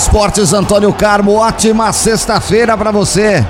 Esportes, 0.00 0.54
Antônio 0.54 0.92
Carmo. 0.94 1.34
Ótima 1.34 1.92
sexta-feira 1.92 2.76
para 2.76 2.90
você. 2.90 3.44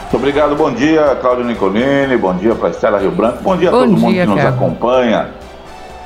Muito 0.00 0.16
obrigado, 0.16 0.56
bom 0.56 0.72
dia, 0.72 1.16
Cláudio 1.20 1.44
Nicolini, 1.44 2.16
bom 2.16 2.34
dia 2.34 2.54
para 2.54 2.70
Estela 2.70 2.98
Rio 2.98 3.10
Branco, 3.10 3.42
bom 3.42 3.56
dia 3.56 3.68
a 3.68 3.72
todo 3.72 3.92
mundo 3.92 4.12
dia, 4.12 4.22
que 4.22 4.28
nos 4.28 4.36
cara. 4.38 4.50
acompanha 4.50 5.30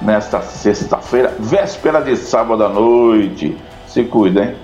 nesta 0.03 0.41
sexta-feira, 0.43 1.35
véspera 1.39 2.01
de 2.01 2.17
sábado 2.17 2.65
à 2.65 2.69
noite. 2.69 3.57
Se 3.87 4.05
cuida, 4.05 4.45
hein? 4.45 4.55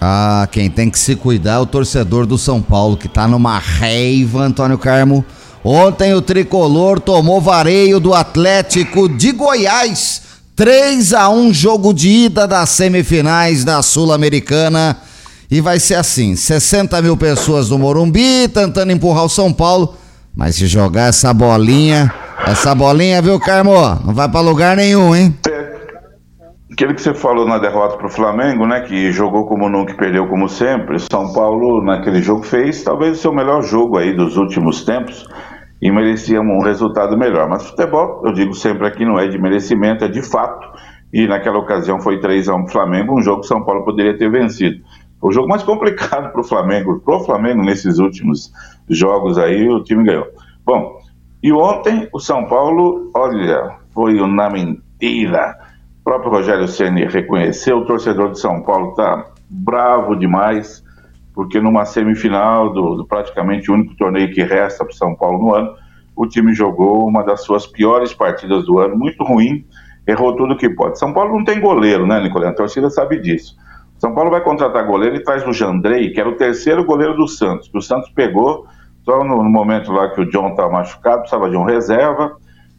Ah, 0.00 0.46
quem 0.50 0.70
tem 0.70 0.88
que 0.88 0.98
se 0.98 1.16
cuidar 1.16 1.54
é 1.54 1.58
o 1.58 1.66
torcedor 1.66 2.26
do 2.26 2.38
São 2.38 2.62
Paulo, 2.62 2.96
que 2.96 3.08
tá 3.08 3.26
numa 3.26 3.58
raiva, 3.58 4.42
Antônio 4.42 4.78
Carmo. 4.78 5.24
Ontem 5.64 6.14
o 6.14 6.22
tricolor 6.22 7.00
tomou 7.00 7.40
vareio 7.40 7.98
do 7.98 8.14
Atlético 8.14 9.08
de 9.08 9.32
Goiás. 9.32 10.27
3 10.58 11.14
a 11.14 11.30
1 11.30 11.52
jogo 11.54 11.94
de 11.94 12.08
ida 12.08 12.44
das 12.44 12.70
semifinais 12.70 13.64
da 13.64 13.80
Sul-Americana. 13.80 14.96
E 15.48 15.60
vai 15.60 15.78
ser 15.78 15.94
assim: 15.94 16.34
60 16.34 17.00
mil 17.00 17.16
pessoas 17.16 17.70
no 17.70 17.78
Morumbi 17.78 18.48
tentando 18.48 18.90
empurrar 18.90 19.24
o 19.24 19.28
São 19.28 19.52
Paulo. 19.52 19.94
Mas 20.36 20.56
se 20.56 20.66
jogar 20.66 21.10
essa 21.10 21.32
bolinha, 21.32 22.12
essa 22.44 22.74
bolinha, 22.74 23.22
viu, 23.22 23.38
Carmo? 23.38 23.72
Não 24.04 24.12
vai 24.12 24.28
pra 24.28 24.40
lugar 24.40 24.76
nenhum, 24.76 25.14
hein? 25.14 25.32
Aquilo 26.72 26.92
que 26.92 27.02
você 27.02 27.14
falou 27.14 27.46
na 27.46 27.58
derrota 27.58 27.96
para 27.96 28.08
o 28.08 28.10
Flamengo, 28.10 28.66
né? 28.66 28.80
Que 28.80 29.12
jogou 29.12 29.46
como 29.46 29.68
nunca 29.68 29.92
e 29.92 29.96
perdeu 29.96 30.26
como 30.26 30.48
sempre. 30.48 30.98
São 31.08 31.32
Paulo, 31.32 31.84
naquele 31.84 32.20
jogo, 32.20 32.42
fez 32.42 32.82
talvez 32.82 33.16
o 33.16 33.20
seu 33.20 33.32
melhor 33.32 33.62
jogo 33.62 33.96
aí 33.96 34.12
dos 34.12 34.36
últimos 34.36 34.84
tempos 34.84 35.24
e 35.80 35.90
merecia 35.90 36.40
um 36.40 36.60
resultado 36.60 37.16
melhor. 37.16 37.48
Mas 37.48 37.68
futebol, 37.68 38.22
eu 38.24 38.32
digo 38.32 38.54
sempre 38.54 38.86
aqui, 38.86 39.04
não 39.04 39.18
é 39.18 39.28
de 39.28 39.38
merecimento, 39.38 40.04
é 40.04 40.08
de 40.08 40.22
fato. 40.22 40.66
E 41.12 41.26
naquela 41.26 41.58
ocasião 41.58 42.00
foi 42.00 42.20
3 42.20 42.48
a 42.48 42.54
1 42.54 42.58
para 42.58 42.68
o 42.68 42.72
Flamengo, 42.72 43.18
um 43.18 43.22
jogo 43.22 43.40
que 43.42 43.46
São 43.46 43.64
Paulo 43.64 43.84
poderia 43.84 44.16
ter 44.16 44.30
vencido. 44.30 44.84
O 45.20 45.32
jogo 45.32 45.48
mais 45.48 45.62
complicado 45.64 46.32
para 46.32 46.40
o 46.40 46.44
Flamengo. 46.44 47.00
Para 47.00 47.16
o 47.16 47.24
Flamengo, 47.24 47.62
nesses 47.62 47.98
últimos 47.98 48.52
jogos 48.88 49.38
aí, 49.38 49.68
o 49.68 49.82
time 49.82 50.04
ganhou. 50.04 50.26
Bom, 50.64 50.98
e 51.42 51.52
ontem 51.52 52.08
o 52.12 52.18
São 52.18 52.46
Paulo, 52.46 53.10
olha, 53.14 53.76
foi 53.94 54.14
na 54.26 54.50
mentira. 54.50 55.56
O 56.00 56.04
próprio 56.04 56.32
Rogério 56.32 56.66
Ceni 56.66 57.04
reconheceu, 57.04 57.78
o 57.78 57.86
torcedor 57.86 58.32
de 58.32 58.40
São 58.40 58.62
Paulo 58.62 58.90
está 58.90 59.26
bravo 59.48 60.16
demais, 60.16 60.82
porque 61.38 61.60
numa 61.60 61.84
semifinal 61.84 62.72
do, 62.72 62.96
do 62.96 63.06
praticamente 63.06 63.70
único 63.70 63.94
torneio 63.94 64.32
que 64.32 64.42
resta 64.42 64.84
para 64.84 64.92
o 64.92 64.96
São 64.96 65.14
Paulo 65.14 65.38
no 65.38 65.54
ano, 65.54 65.72
o 66.16 66.26
time 66.26 66.52
jogou 66.52 67.06
uma 67.06 67.22
das 67.22 67.44
suas 67.44 67.64
piores 67.64 68.12
partidas 68.12 68.64
do 68.64 68.80
ano, 68.80 68.98
muito 68.98 69.22
ruim, 69.22 69.64
errou 70.04 70.34
tudo 70.34 70.56
que 70.56 70.68
pode. 70.68 70.98
São 70.98 71.12
Paulo 71.12 71.36
não 71.36 71.44
tem 71.44 71.60
goleiro, 71.60 72.08
né, 72.08 72.20
Nicolé? 72.20 72.48
A 72.48 72.52
torcida 72.52 72.90
sabe 72.90 73.20
disso. 73.20 73.56
São 73.98 74.12
Paulo 74.12 74.32
vai 74.32 74.40
contratar 74.40 74.84
goleiro 74.84 75.14
e 75.14 75.22
traz 75.22 75.46
o 75.46 75.52
Jandrei, 75.52 76.10
que 76.10 76.18
era 76.18 76.28
o 76.28 76.34
terceiro 76.34 76.84
goleiro 76.84 77.14
do 77.14 77.28
Santos, 77.28 77.68
que 77.68 77.78
o 77.78 77.82
Santos 77.82 78.10
pegou 78.10 78.66
só 79.04 79.22
no, 79.22 79.36
no 79.36 79.48
momento 79.48 79.92
lá 79.92 80.10
que 80.10 80.20
o 80.20 80.28
John 80.28 80.48
estava 80.48 80.72
machucado, 80.72 81.20
precisava 81.20 81.48
de 81.48 81.56
um 81.56 81.62
reserva 81.62 82.36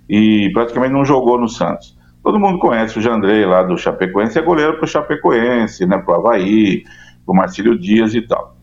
e 0.09 0.49
praticamente 0.51 0.91
não 0.91 1.05
jogou 1.05 1.39
no 1.39 1.47
Santos. 1.47 1.97
Todo 2.21 2.37
mundo 2.37 2.59
conhece 2.59 2.99
o 2.99 3.01
Jandrei 3.01 3.45
lá 3.45 3.63
do 3.63 3.77
Chapecoense, 3.77 4.37
é 4.37 4.41
goleiro 4.41 4.77
pro 4.77 4.85
Chapecoense, 4.85 5.85
né, 5.85 5.97
pro 5.99 6.15
Havaí, 6.15 6.83
pro 7.29 7.35
Marcílio 7.35 7.77
Dias 7.77 8.15
e 8.15 8.21
tal. 8.23 8.55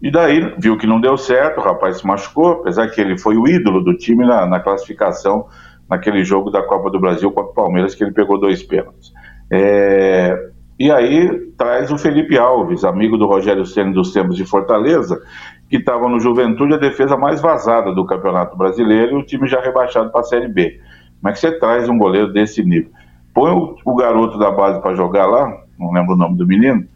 E 0.00 0.10
daí, 0.10 0.54
viu 0.58 0.78
que 0.78 0.86
não 0.86 1.00
deu 1.00 1.16
certo, 1.18 1.58
o 1.58 1.62
rapaz 1.62 1.98
se 1.98 2.06
machucou, 2.06 2.52
apesar 2.52 2.88
que 2.88 3.00
ele 3.00 3.18
foi 3.18 3.36
o 3.36 3.46
ídolo 3.46 3.82
do 3.82 3.94
time 3.94 4.26
na, 4.26 4.46
na 4.46 4.60
classificação 4.60 5.46
naquele 5.88 6.24
jogo 6.24 6.50
da 6.50 6.62
Copa 6.62 6.90
do 6.90 6.98
Brasil 6.98 7.30
contra 7.30 7.50
o 7.50 7.54
Palmeiras, 7.54 7.94
que 7.94 8.02
ele 8.02 8.12
pegou 8.12 8.38
dois 8.40 8.62
pênaltis. 8.62 9.12
É, 9.50 10.34
e 10.78 10.90
aí 10.90 11.50
traz 11.56 11.90
o 11.90 11.98
Felipe 11.98 12.38
Alves, 12.38 12.84
amigo 12.84 13.16
do 13.16 13.26
Rogério 13.26 13.64
Ceni 13.64 13.92
dos 13.92 14.12
tempos 14.12 14.36
de 14.36 14.44
Fortaleza, 14.44 15.20
que 15.68 15.76
estava 15.76 16.08
no 16.08 16.18
Juventude, 16.18 16.74
a 16.74 16.78
defesa 16.78 17.16
mais 17.16 17.40
vazada 17.40 17.94
do 17.94 18.06
Campeonato 18.06 18.56
Brasileiro 18.56 19.16
e 19.16 19.20
o 19.20 19.26
time 19.26 19.46
já 19.46 19.60
rebaixado 19.60 20.10
para 20.10 20.20
a 20.20 20.24
Série 20.24 20.48
B. 20.48 20.80
Como 21.20 21.30
é 21.30 21.32
que 21.32 21.38
você 21.38 21.58
traz 21.58 21.88
um 21.88 21.98
goleiro 21.98 22.32
desse 22.32 22.62
nível? 22.62 22.90
Põe 23.32 23.52
o, 23.52 23.76
o 23.84 23.94
garoto 23.94 24.38
da 24.38 24.50
base 24.50 24.80
para 24.80 24.94
jogar 24.94 25.26
lá, 25.26 25.50
não 25.78 25.92
lembro 25.92 26.14
o 26.14 26.16
nome 26.16 26.36
do 26.36 26.46
menino, 26.46 26.86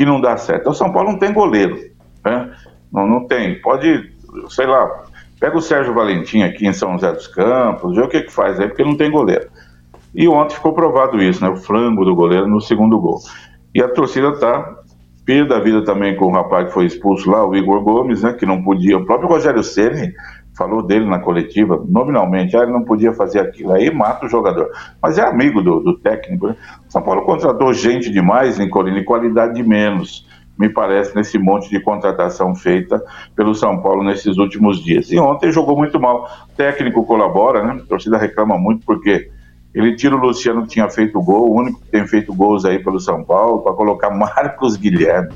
que 0.00 0.06
não 0.06 0.18
dá 0.18 0.34
certo. 0.38 0.62
Então, 0.62 0.72
o 0.72 0.74
São 0.74 0.90
Paulo 0.90 1.12
não 1.12 1.18
tem 1.18 1.30
goleiro. 1.30 1.78
Né? 2.24 2.50
Não, 2.90 3.06
não 3.06 3.26
tem. 3.26 3.60
Pode, 3.60 4.10
sei 4.48 4.64
lá, 4.64 5.04
pega 5.38 5.58
o 5.58 5.60
Sérgio 5.60 5.92
Valentim 5.92 6.40
aqui 6.40 6.66
em 6.66 6.72
São 6.72 6.92
José 6.92 7.12
dos 7.12 7.26
Campos, 7.26 7.94
vê 7.94 8.00
o 8.00 8.08
que, 8.08 8.22
que 8.22 8.32
faz 8.32 8.58
aí, 8.58 8.66
porque 8.66 8.82
não 8.82 8.96
tem 8.96 9.10
goleiro. 9.10 9.46
E 10.14 10.26
ontem 10.26 10.54
ficou 10.54 10.72
provado 10.72 11.22
isso, 11.22 11.44
né? 11.44 11.50
O 11.50 11.56
flango 11.56 12.02
do 12.02 12.14
goleiro 12.14 12.48
no 12.48 12.62
segundo 12.62 12.98
gol. 12.98 13.18
E 13.74 13.82
a 13.82 13.88
torcida 13.90 14.32
tá 14.38 14.74
pia 15.26 15.44
da 15.44 15.58
vida 15.58 15.84
também 15.84 16.16
com 16.16 16.28
o 16.28 16.32
rapaz 16.32 16.68
que 16.68 16.72
foi 16.72 16.86
expulso 16.86 17.30
lá, 17.30 17.46
o 17.46 17.54
Igor 17.54 17.82
Gomes, 17.82 18.22
né? 18.22 18.32
Que 18.32 18.46
não 18.46 18.62
podia. 18.62 18.96
O 18.96 19.04
próprio 19.04 19.28
Rogério 19.28 19.62
Ceni 19.62 20.14
falou 20.56 20.82
dele 20.82 21.06
na 21.06 21.18
coletiva, 21.18 21.82
nominalmente, 21.88 22.56
ah, 22.56 22.62
ele 22.62 22.72
não 22.72 22.82
podia 22.82 23.12
fazer 23.12 23.40
aquilo. 23.40 23.72
Aí 23.72 23.90
mata 23.90 24.26
o 24.26 24.28
jogador. 24.28 24.68
Mas 25.00 25.18
é 25.18 25.22
amigo 25.22 25.62
do, 25.62 25.80
do 25.80 25.98
técnico, 25.98 26.48
né? 26.48 26.56
São 26.88 27.02
Paulo 27.02 27.22
contratou 27.22 27.72
gente 27.72 28.10
demais, 28.10 28.58
Nicolini, 28.58 29.00
e 29.00 29.04
qualidade 29.04 29.54
de 29.54 29.62
menos 29.62 30.28
me 30.60 30.68
parece, 30.68 31.16
nesse 31.16 31.38
monte 31.38 31.70
de 31.70 31.80
contratação 31.80 32.54
feita 32.54 33.02
pelo 33.34 33.54
São 33.54 33.80
Paulo 33.80 34.04
nesses 34.04 34.36
últimos 34.36 34.84
dias. 34.84 35.10
E 35.10 35.18
ontem 35.18 35.50
jogou 35.50 35.74
muito 35.74 35.98
mal. 35.98 36.28
O 36.52 36.54
técnico 36.54 37.02
colabora, 37.06 37.64
né? 37.64 37.80
A 37.82 37.86
torcida 37.86 38.18
reclama 38.18 38.58
muito 38.58 38.84
porque 38.84 39.30
ele 39.74 39.96
tira 39.96 40.14
o 40.14 40.18
Luciano 40.18 40.64
que 40.64 40.68
tinha 40.68 40.90
feito 40.90 41.18
gol, 41.22 41.50
o 41.50 41.58
único 41.58 41.80
que 41.80 41.90
tem 41.90 42.06
feito 42.06 42.34
gols 42.34 42.66
aí 42.66 42.78
pelo 42.78 43.00
São 43.00 43.24
Paulo, 43.24 43.62
para 43.62 43.72
colocar 43.72 44.10
Marcos 44.14 44.76
Guilherme. 44.76 45.30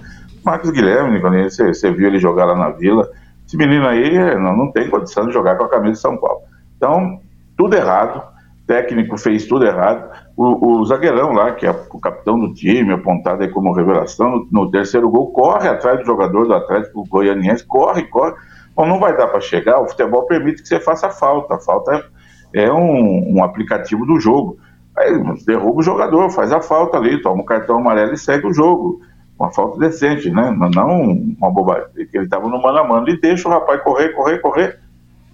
Marcos 0.44 0.68
Guilherme, 0.68 1.12
Nicolinho, 1.12 1.50
você, 1.50 1.72
você 1.72 1.90
viu 1.90 2.08
ele 2.08 2.18
jogar 2.18 2.44
lá 2.44 2.54
na 2.54 2.68
Vila. 2.68 3.10
Esse 3.54 3.56
menino 3.56 3.86
aí 3.86 4.18
não, 4.34 4.56
não 4.56 4.72
tem 4.72 4.90
condição 4.90 5.28
de 5.28 5.32
jogar 5.32 5.56
com 5.56 5.62
a 5.62 5.68
camisa 5.68 5.92
de 5.92 6.00
São 6.00 6.16
Paulo. 6.16 6.40
Então, 6.76 7.20
tudo 7.56 7.76
errado. 7.76 8.18
O 8.18 8.66
técnico 8.66 9.16
fez 9.16 9.46
tudo 9.46 9.64
errado. 9.64 10.10
O, 10.36 10.80
o 10.80 10.84
zagueirão 10.84 11.30
lá, 11.30 11.52
que 11.52 11.64
é 11.64 11.70
o 11.70 12.00
capitão 12.00 12.36
do 12.36 12.52
time, 12.52 12.92
apontado 12.92 13.44
aí 13.44 13.48
como 13.48 13.72
revelação, 13.72 14.30
no, 14.50 14.64
no 14.64 14.70
terceiro 14.72 15.08
gol, 15.08 15.30
corre 15.30 15.68
atrás 15.68 16.00
do 16.00 16.04
jogador 16.04 16.46
do 16.46 16.54
Atlético 16.54 17.06
Goianiense, 17.08 17.64
corre, 17.64 18.02
corre. 18.08 18.34
Bom, 18.74 18.86
não 18.86 18.98
vai 18.98 19.16
dar 19.16 19.28
para 19.28 19.40
chegar, 19.40 19.78
o 19.78 19.86
futebol 19.86 20.26
permite 20.26 20.62
que 20.62 20.68
você 20.68 20.80
faça 20.80 21.08
falta. 21.10 21.54
A 21.54 21.60
falta 21.60 22.10
é, 22.52 22.64
é 22.64 22.72
um, 22.72 23.36
um 23.36 23.44
aplicativo 23.44 24.04
do 24.04 24.18
jogo. 24.18 24.58
Aí 24.98 25.12
derruba 25.46 25.78
o 25.78 25.82
jogador, 25.82 26.28
faz 26.30 26.50
a 26.50 26.60
falta 26.60 26.96
ali, 26.96 27.22
toma 27.22 27.42
o 27.42 27.46
cartão 27.46 27.78
amarelo 27.78 28.14
e 28.14 28.18
segue 28.18 28.48
o 28.48 28.52
jogo. 28.52 29.00
Uma 29.38 29.52
falta 29.52 29.78
decente, 29.78 30.30
né? 30.30 30.50
Não 30.50 31.10
uma 31.38 31.50
bobagem. 31.50 31.88
Ele 31.96 32.24
estava 32.24 32.48
no 32.48 32.60
mano 32.62 32.78
a 32.78 32.84
mano 32.84 33.08
e 33.08 33.20
deixa 33.20 33.48
o 33.48 33.50
rapaz 33.50 33.82
correr, 33.82 34.10
correr, 34.10 34.38
correr 34.38 34.78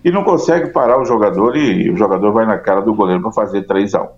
e 0.04 0.10
não 0.10 0.24
consegue 0.24 0.70
parar 0.70 1.00
o 1.00 1.04
jogador 1.04 1.56
e 1.56 1.90
o 1.90 1.96
jogador 1.96 2.32
vai 2.32 2.46
na 2.46 2.58
cara 2.58 2.80
do 2.80 2.94
goleiro 2.94 3.22
para 3.22 3.32
fazer 3.32 3.62
3 3.62 3.94
a 3.94 4.02
1 4.02 4.08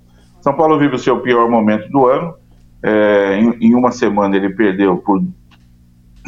São 0.40 0.54
Paulo 0.54 0.78
vive 0.78 0.94
o 0.94 0.98
seu 0.98 1.20
pior 1.20 1.48
momento 1.50 1.88
do 1.90 2.06
ano. 2.06 2.34
É, 2.82 3.38
em, 3.38 3.56
em, 3.60 3.74
uma 3.74 3.90
semana 3.92 4.36
ele 4.36 4.50
perdeu 4.50 4.96
por 4.96 5.22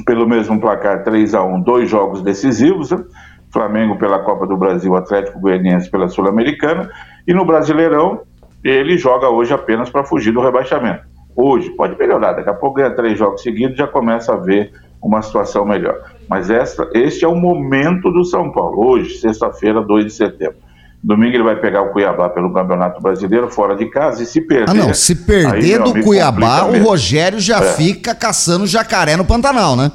pelo 0.04 0.28
mesmo 0.28 0.60
placar 0.60 1.04
3 1.04 1.34
a 1.34 1.44
1 1.44 1.60
dois 1.60 1.88
jogos 1.88 2.22
decisivos. 2.22 2.90
Né? 2.90 3.04
Flamengo 3.52 3.96
pela 3.96 4.18
Copa 4.18 4.46
do 4.46 4.56
Brasil, 4.56 4.96
Atlético 4.96 5.38
Goianiense 5.38 5.88
pela 5.88 6.08
Sul-Americana. 6.08 6.90
E 7.24 7.32
no 7.32 7.44
Brasileirão, 7.44 8.22
ele 8.64 8.98
joga 8.98 9.28
hoje 9.28 9.54
apenas 9.54 9.88
para 9.88 10.02
fugir 10.02 10.32
do 10.32 10.40
rebaixamento. 10.40 11.04
Hoje, 11.36 11.70
pode 11.70 11.98
melhorar, 11.98 12.32
daqui 12.32 12.48
a 12.48 12.54
pouco 12.54 12.76
ganha 12.76 12.94
três 12.94 13.18
jogos 13.18 13.42
seguidos 13.42 13.76
já 13.76 13.86
começa 13.86 14.32
a 14.32 14.36
ver 14.36 14.72
uma 15.02 15.20
situação 15.20 15.64
melhor. 15.64 15.96
Mas 16.28 16.48
esta, 16.48 16.88
este 16.94 17.24
é 17.24 17.28
o 17.28 17.34
momento 17.34 18.10
do 18.10 18.24
São 18.24 18.50
Paulo, 18.50 18.86
hoje, 18.86 19.18
sexta-feira, 19.18 19.82
2 19.82 20.06
de 20.06 20.12
setembro. 20.12 20.56
Domingo 21.02 21.36
ele 21.36 21.42
vai 21.42 21.56
pegar 21.56 21.82
o 21.82 21.90
Cuiabá 21.90 22.30
pelo 22.30 22.50
Campeonato 22.50 23.02
Brasileiro 23.02 23.50
fora 23.50 23.76
de 23.76 23.90
casa 23.90 24.22
e 24.22 24.26
se 24.26 24.40
perder. 24.40 24.70
Ah, 24.70 24.74
não, 24.74 24.94
se 24.94 25.14
perder 25.14 25.78
do 25.80 26.02
Cuiabá, 26.02 26.64
o 26.64 26.82
Rogério 26.82 27.38
já 27.38 27.58
é. 27.58 27.72
fica 27.74 28.14
caçando 28.14 28.66
jacaré 28.66 29.14
no 29.14 29.24
Pantanal, 29.24 29.76
né? 29.76 29.92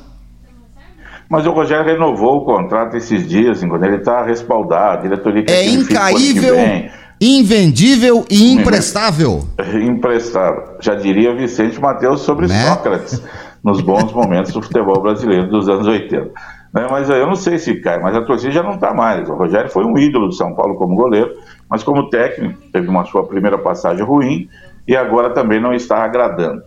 Mas 1.27 1.47
o 1.47 1.51
Rogério 1.51 1.85
renovou 1.85 2.37
o 2.37 2.45
contrato 2.45 2.95
esses 2.95 3.27
dias, 3.27 3.63
quando 3.63 3.83
ele 3.85 3.97
está 3.97 4.23
respaldado, 4.23 4.99
a 4.99 5.01
diretoria 5.01 5.41
É 5.47 5.63
que 5.63 5.69
que 5.69 5.93
incaível. 5.93 6.55
Invendível 7.21 8.25
e 8.29 8.53
imprestável. 8.53 9.43
emprestável. 9.81 10.77
Já 10.79 10.95
diria 10.95 11.35
Vicente 11.35 11.79
Mateus 11.79 12.21
sobre 12.21 12.47
Né? 12.47 12.65
Sócrates, 12.65 13.21
nos 13.63 13.81
bons 13.81 14.11
momentos 14.13 14.53
do 14.53 14.61
futebol 14.61 15.01
brasileiro 15.01 15.49
dos 15.49 15.67
anos 15.67 15.85
80. 15.87 16.31
Né, 16.73 16.87
Mas 16.89 17.09
eu 17.09 17.25
não 17.25 17.35
sei 17.35 17.57
se 17.57 17.75
cai, 17.81 17.99
mas 17.99 18.15
a 18.15 18.21
torcida 18.21 18.51
já 18.51 18.63
não 18.63 18.75
está 18.75 18.93
mais. 18.93 19.27
O 19.27 19.33
Rogério 19.33 19.69
foi 19.71 19.83
um 19.83 19.97
ídolo 19.97 20.27
do 20.27 20.33
São 20.33 20.53
Paulo 20.53 20.75
como 20.75 20.95
goleiro, 20.95 21.33
mas 21.69 21.83
como 21.83 22.09
técnico, 22.09 22.61
teve 22.71 22.87
uma 22.87 23.05
sua 23.05 23.25
primeira 23.25 23.57
passagem 23.57 24.05
ruim 24.05 24.47
e 24.87 24.95
agora 24.95 25.31
também 25.31 25.59
não 25.59 25.73
está 25.73 26.03
agradando. 26.03 26.61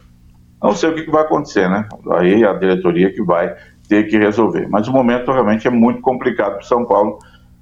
Não 0.62 0.74
sei 0.74 0.90
o 0.90 0.94
que 0.94 1.02
que 1.02 1.10
vai 1.10 1.22
acontecer, 1.22 1.68
né? 1.68 1.88
Aí 2.12 2.44
a 2.44 2.52
diretoria 2.52 3.12
que 3.12 3.22
vai 3.22 3.52
ter 3.88 4.04
que 4.04 4.16
resolver. 4.16 4.68
Mas 4.68 4.86
o 4.86 4.92
momento 4.92 5.32
realmente 5.32 5.66
é 5.66 5.70
muito 5.70 6.00
complicado 6.00 6.52
para 6.52 6.62
o 6.62 6.66
São 6.66 6.84
Paulo. 6.84 7.18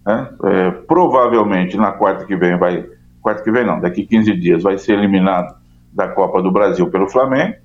Né? 0.07 0.29
É, 0.45 0.71
provavelmente 0.71 1.77
na 1.77 1.93
quarta 1.93 2.25
que 2.25 2.37
vem 2.37 2.57
vai. 2.59 2.87
Quarta 3.23 3.43
que 3.43 3.51
vem 3.51 3.67
não, 3.67 3.81
daqui 3.81 4.07
15 4.07 4.35
dias 4.37 4.63
vai 4.63 4.79
ser 4.79 4.95
eliminado 4.95 5.55
da 5.93 6.09
Copa 6.09 6.43
do 6.43 6.51
Brasil 6.51 6.91
pelo 6.91 7.09
Flamengo. 7.09 7.57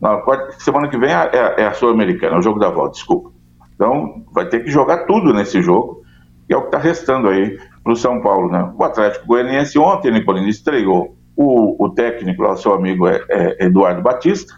Na 0.00 0.16
quarta, 0.18 0.52
semana 0.58 0.88
que 0.88 0.96
vem 0.98 1.10
é, 1.10 1.14
a- 1.14 1.54
é 1.58 1.66
a 1.66 1.72
Sul-Americana, 1.72 2.36
é 2.36 2.38
o 2.38 2.42
jogo 2.42 2.58
da 2.58 2.70
volta, 2.70 2.92
desculpa. 2.92 3.30
Então 3.74 4.24
vai 4.32 4.46
ter 4.48 4.60
que 4.64 4.70
jogar 4.70 5.06
tudo 5.06 5.32
nesse 5.32 5.60
jogo, 5.60 6.02
que 6.46 6.54
é 6.54 6.56
o 6.56 6.60
que 6.62 6.66
está 6.68 6.78
restando 6.78 7.28
aí 7.28 7.58
para 7.82 7.92
o 7.92 7.96
São 7.96 8.20
Paulo. 8.20 8.50
Né? 8.50 8.72
O 8.76 8.84
Atlético 8.84 9.26
Goianiense 9.26 9.78
ontem, 9.78 10.12
Nicolini, 10.12 10.50
estreou 10.50 11.16
o, 11.36 11.84
o 11.84 11.90
técnico, 11.90 12.44
o 12.44 12.56
seu 12.56 12.74
amigo 12.74 13.06
é, 13.08 13.20
é 13.28 13.66
Eduardo 13.66 14.02
Batista. 14.02 14.52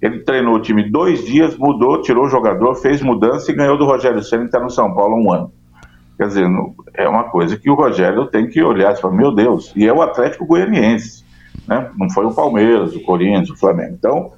Ele 0.00 0.20
treinou 0.20 0.54
o 0.56 0.60
time 0.60 0.90
dois 0.90 1.24
dias, 1.24 1.56
mudou, 1.56 2.00
tirou 2.02 2.24
o 2.24 2.28
jogador, 2.28 2.74
fez 2.76 3.00
mudança 3.02 3.50
e 3.50 3.54
ganhou 3.54 3.76
do 3.78 3.86
Rogério 3.86 4.22
Senna, 4.22 4.42
que 4.42 4.48
está 4.48 4.60
no 4.60 4.70
São 4.70 4.94
Paulo 4.94 5.14
há 5.14 5.18
um 5.18 5.32
ano. 5.32 5.52
Quer 6.16 6.28
dizer, 6.28 6.46
é 6.94 7.08
uma 7.08 7.24
coisa 7.24 7.56
que 7.56 7.68
o 7.68 7.74
Rogério 7.74 8.26
tem 8.26 8.46
que 8.46 8.62
olhar 8.62 8.92
e 8.92 9.00
falar, 9.00 9.14
meu 9.14 9.34
Deus, 9.34 9.72
e 9.74 9.86
é 9.86 9.92
o 9.92 10.00
Atlético 10.00 10.46
Goianiense, 10.46 11.24
né? 11.66 11.90
não 11.98 12.08
foi 12.10 12.24
o 12.24 12.32
Palmeiras, 12.32 12.94
o 12.94 13.02
Corinthians, 13.02 13.50
o 13.50 13.56
Flamengo. 13.56 13.94
Então, 13.98 14.32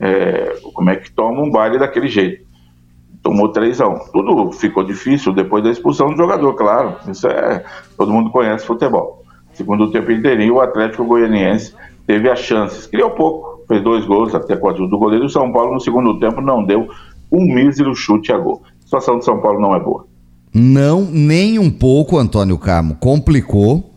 é, 0.00 0.56
como 0.72 0.88
é 0.90 0.96
que 0.96 1.10
toma 1.10 1.42
um 1.42 1.50
baile 1.50 1.78
daquele 1.78 2.08
jeito? 2.08 2.46
Tomou 3.22 3.48
3 3.48 3.80
a 3.80 3.88
1 3.88 3.98
Tudo 4.12 4.52
ficou 4.52 4.84
difícil 4.84 5.34
depois 5.34 5.62
da 5.62 5.70
expulsão 5.70 6.10
do 6.10 6.16
jogador, 6.16 6.54
claro. 6.54 6.96
Isso 7.10 7.26
é. 7.28 7.64
Todo 7.96 8.12
mundo 8.12 8.30
conhece 8.30 8.64
futebol. 8.64 9.24
Segundo 9.52 9.90
tempo 9.90 10.12
inteirinho, 10.12 10.54
o 10.54 10.60
Atlético 10.60 11.04
Goianiense 11.04 11.74
teve 12.06 12.30
as 12.30 12.38
chances. 12.38 12.86
Criou 12.86 13.10
pouco, 13.10 13.64
fez 13.66 13.82
dois 13.82 14.06
gols, 14.06 14.34
até 14.34 14.56
com 14.56 14.68
a 14.68 14.72
ajuda 14.72 14.88
do 14.88 14.98
goleiro. 14.98 15.26
O 15.26 15.28
São 15.28 15.52
Paulo, 15.52 15.74
no 15.74 15.80
segundo 15.80 16.18
tempo, 16.18 16.40
não 16.40 16.64
deu 16.64 16.88
um 17.30 17.42
mísero 17.54 17.94
chute 17.94 18.32
a 18.32 18.38
gol. 18.38 18.62
A 18.64 18.84
situação 18.84 19.18
do 19.18 19.24
São 19.24 19.40
Paulo 19.40 19.60
não 19.60 19.74
é 19.74 19.80
boa. 19.80 20.06
Não, 20.52 21.02
nem 21.02 21.58
um 21.58 21.70
pouco, 21.70 22.18
Antônio 22.18 22.58
Carmo. 22.58 22.96
Complicou. 22.96 23.92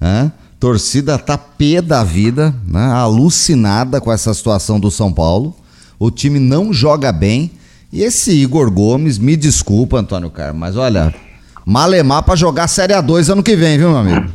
Né? 0.00 0.32
Torcida 0.60 1.18
tá 1.18 1.36
pé 1.36 1.82
da 1.82 2.04
vida, 2.04 2.54
né? 2.66 2.86
alucinada 2.92 4.00
com 4.00 4.12
essa 4.12 4.32
situação 4.32 4.78
do 4.78 4.90
São 4.90 5.12
Paulo. 5.12 5.54
O 5.98 6.10
time 6.10 6.38
não 6.38 6.72
joga 6.72 7.12
bem. 7.12 7.50
E 7.92 8.02
esse 8.02 8.32
Igor 8.32 8.70
Gomes, 8.70 9.18
me 9.18 9.36
desculpa, 9.36 9.98
Antônio 9.98 10.28
Carmo, 10.30 10.58
mas 10.58 10.76
olha, 10.76 11.14
malemar 11.64 12.24
pra 12.24 12.34
jogar 12.34 12.66
Série 12.66 12.92
A2 12.92 13.30
ano 13.30 13.42
que 13.42 13.54
vem, 13.54 13.78
viu, 13.78 13.90
meu 13.90 13.98
amigo? 13.98 14.26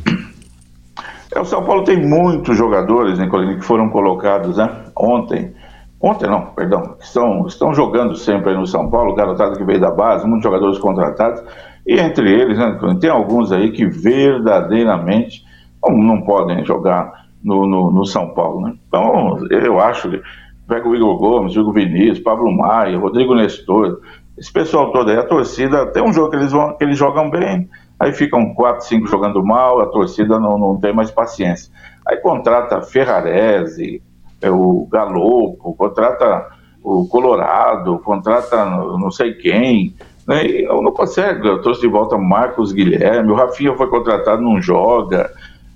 É, 1.34 1.38
o 1.38 1.44
São 1.44 1.62
Paulo 1.62 1.84
tem 1.84 1.96
muitos 2.04 2.56
jogadores, 2.56 3.18
Nicolini, 3.18 3.56
que 3.56 3.64
foram 3.64 3.88
colocados 3.88 4.56
né, 4.56 4.68
ontem. 4.96 5.52
Ontem 6.00 6.28
não, 6.28 6.46
perdão. 6.46 6.96
Estão, 6.98 7.46
estão 7.46 7.74
jogando 7.74 8.16
sempre 8.16 8.50
aí 8.50 8.56
no 8.56 8.66
São 8.66 8.88
Paulo, 8.88 9.14
garotada 9.14 9.56
que 9.56 9.64
veio 9.64 9.80
da 9.80 9.90
base, 9.90 10.26
muitos 10.26 10.44
jogadores 10.44 10.78
contratados. 10.78 11.42
E 11.86 12.00
entre 12.00 12.30
eles, 12.32 12.56
né, 12.56 12.78
tem 13.00 13.10
alguns 13.10 13.52
aí 13.52 13.70
que 13.70 13.84
verdadeiramente 13.84 15.44
não, 15.82 15.96
não 15.96 16.22
podem 16.22 16.64
jogar 16.64 17.26
no, 17.42 17.66
no, 17.66 17.90
no 17.90 18.06
São 18.06 18.30
Paulo. 18.30 18.62
Né? 18.62 18.74
Então, 18.88 19.38
eu 19.50 19.78
acho 19.78 20.10
que 20.10 20.22
pega 20.66 20.88
o 20.88 20.94
Igor 20.94 21.18
Gomes, 21.18 21.56
Hugo 21.56 21.72
Vinícius, 21.72 22.20
Pablo 22.20 22.50
Maia, 22.50 22.98
Rodrigo 22.98 23.34
Nestor, 23.34 24.00
esse 24.38 24.50
pessoal 24.50 24.90
todo 24.92 25.10
aí, 25.10 25.18
a 25.18 25.22
torcida, 25.22 25.86
tem 25.86 26.02
um 26.02 26.12
jogo 26.12 26.30
que 26.30 26.36
eles, 26.36 26.52
vão, 26.52 26.74
que 26.74 26.84
eles 26.84 26.96
jogam 26.96 27.28
bem, 27.28 27.68
aí 27.98 28.12
ficam 28.12 28.54
quatro, 28.54 28.86
cinco 28.86 29.06
jogando 29.06 29.44
mal, 29.44 29.80
a 29.80 29.86
torcida 29.86 30.38
não, 30.38 30.56
não 30.56 30.80
tem 30.80 30.94
mais 30.94 31.10
paciência. 31.10 31.70
Aí 32.08 32.16
contrata 32.18 32.80
Ferrarese, 32.80 34.02
é, 34.40 34.50
o 34.50 34.86
Galopo, 34.90 35.74
contrata 35.74 36.46
o 36.82 37.06
Colorado, 37.06 37.98
contrata 37.98 38.64
não 38.64 39.10
sei 39.10 39.34
quem, 39.34 39.94
né? 40.26 40.46
e 40.46 40.66
não 40.66 40.92
consegue. 40.92 41.46
Eu 41.46 41.60
trouxe 41.60 41.80
de 41.80 41.88
volta 41.88 42.16
Marcos 42.16 42.72
Guilherme, 42.72 43.30
o 43.30 43.34
Rafinha 43.36 43.74
foi 43.76 43.88
contratado, 43.88 44.42
não 44.42 44.60
joga, 44.60 45.30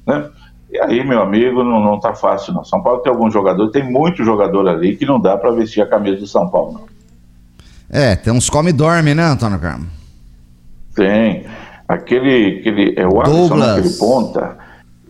né? 0.06 0.30
E 0.70 0.80
aí, 0.80 1.06
meu 1.06 1.22
amigo, 1.22 1.62
não, 1.62 1.80
não 1.80 2.00
tá 2.00 2.14
fácil 2.14 2.52
não. 2.52 2.64
São 2.64 2.82
Paulo 2.82 3.00
tem 3.00 3.12
alguns 3.12 3.32
jogadores, 3.32 3.70
tem 3.70 3.84
muito 3.84 4.24
jogador 4.24 4.66
ali 4.66 4.96
que 4.96 5.06
não 5.06 5.20
dá 5.20 5.36
para 5.36 5.52
vestir 5.52 5.80
a 5.80 5.86
camisa 5.86 6.16
do 6.16 6.26
São 6.26 6.48
Paulo, 6.48 6.72
não. 6.72 6.94
É, 7.88 8.16
tem 8.16 8.32
uns 8.32 8.50
come-dorme, 8.50 9.14
né, 9.14 9.22
Antônio 9.22 9.58
Carmo? 9.60 9.86
Tem. 10.96 11.44
Aquele, 11.86 12.58
aquele 12.58 12.94
é 12.98 13.06
o 13.06 13.20
Alisson, 13.20 13.48
Douglas. 13.48 13.78
aquele 13.78 13.94
ponta, 13.98 14.56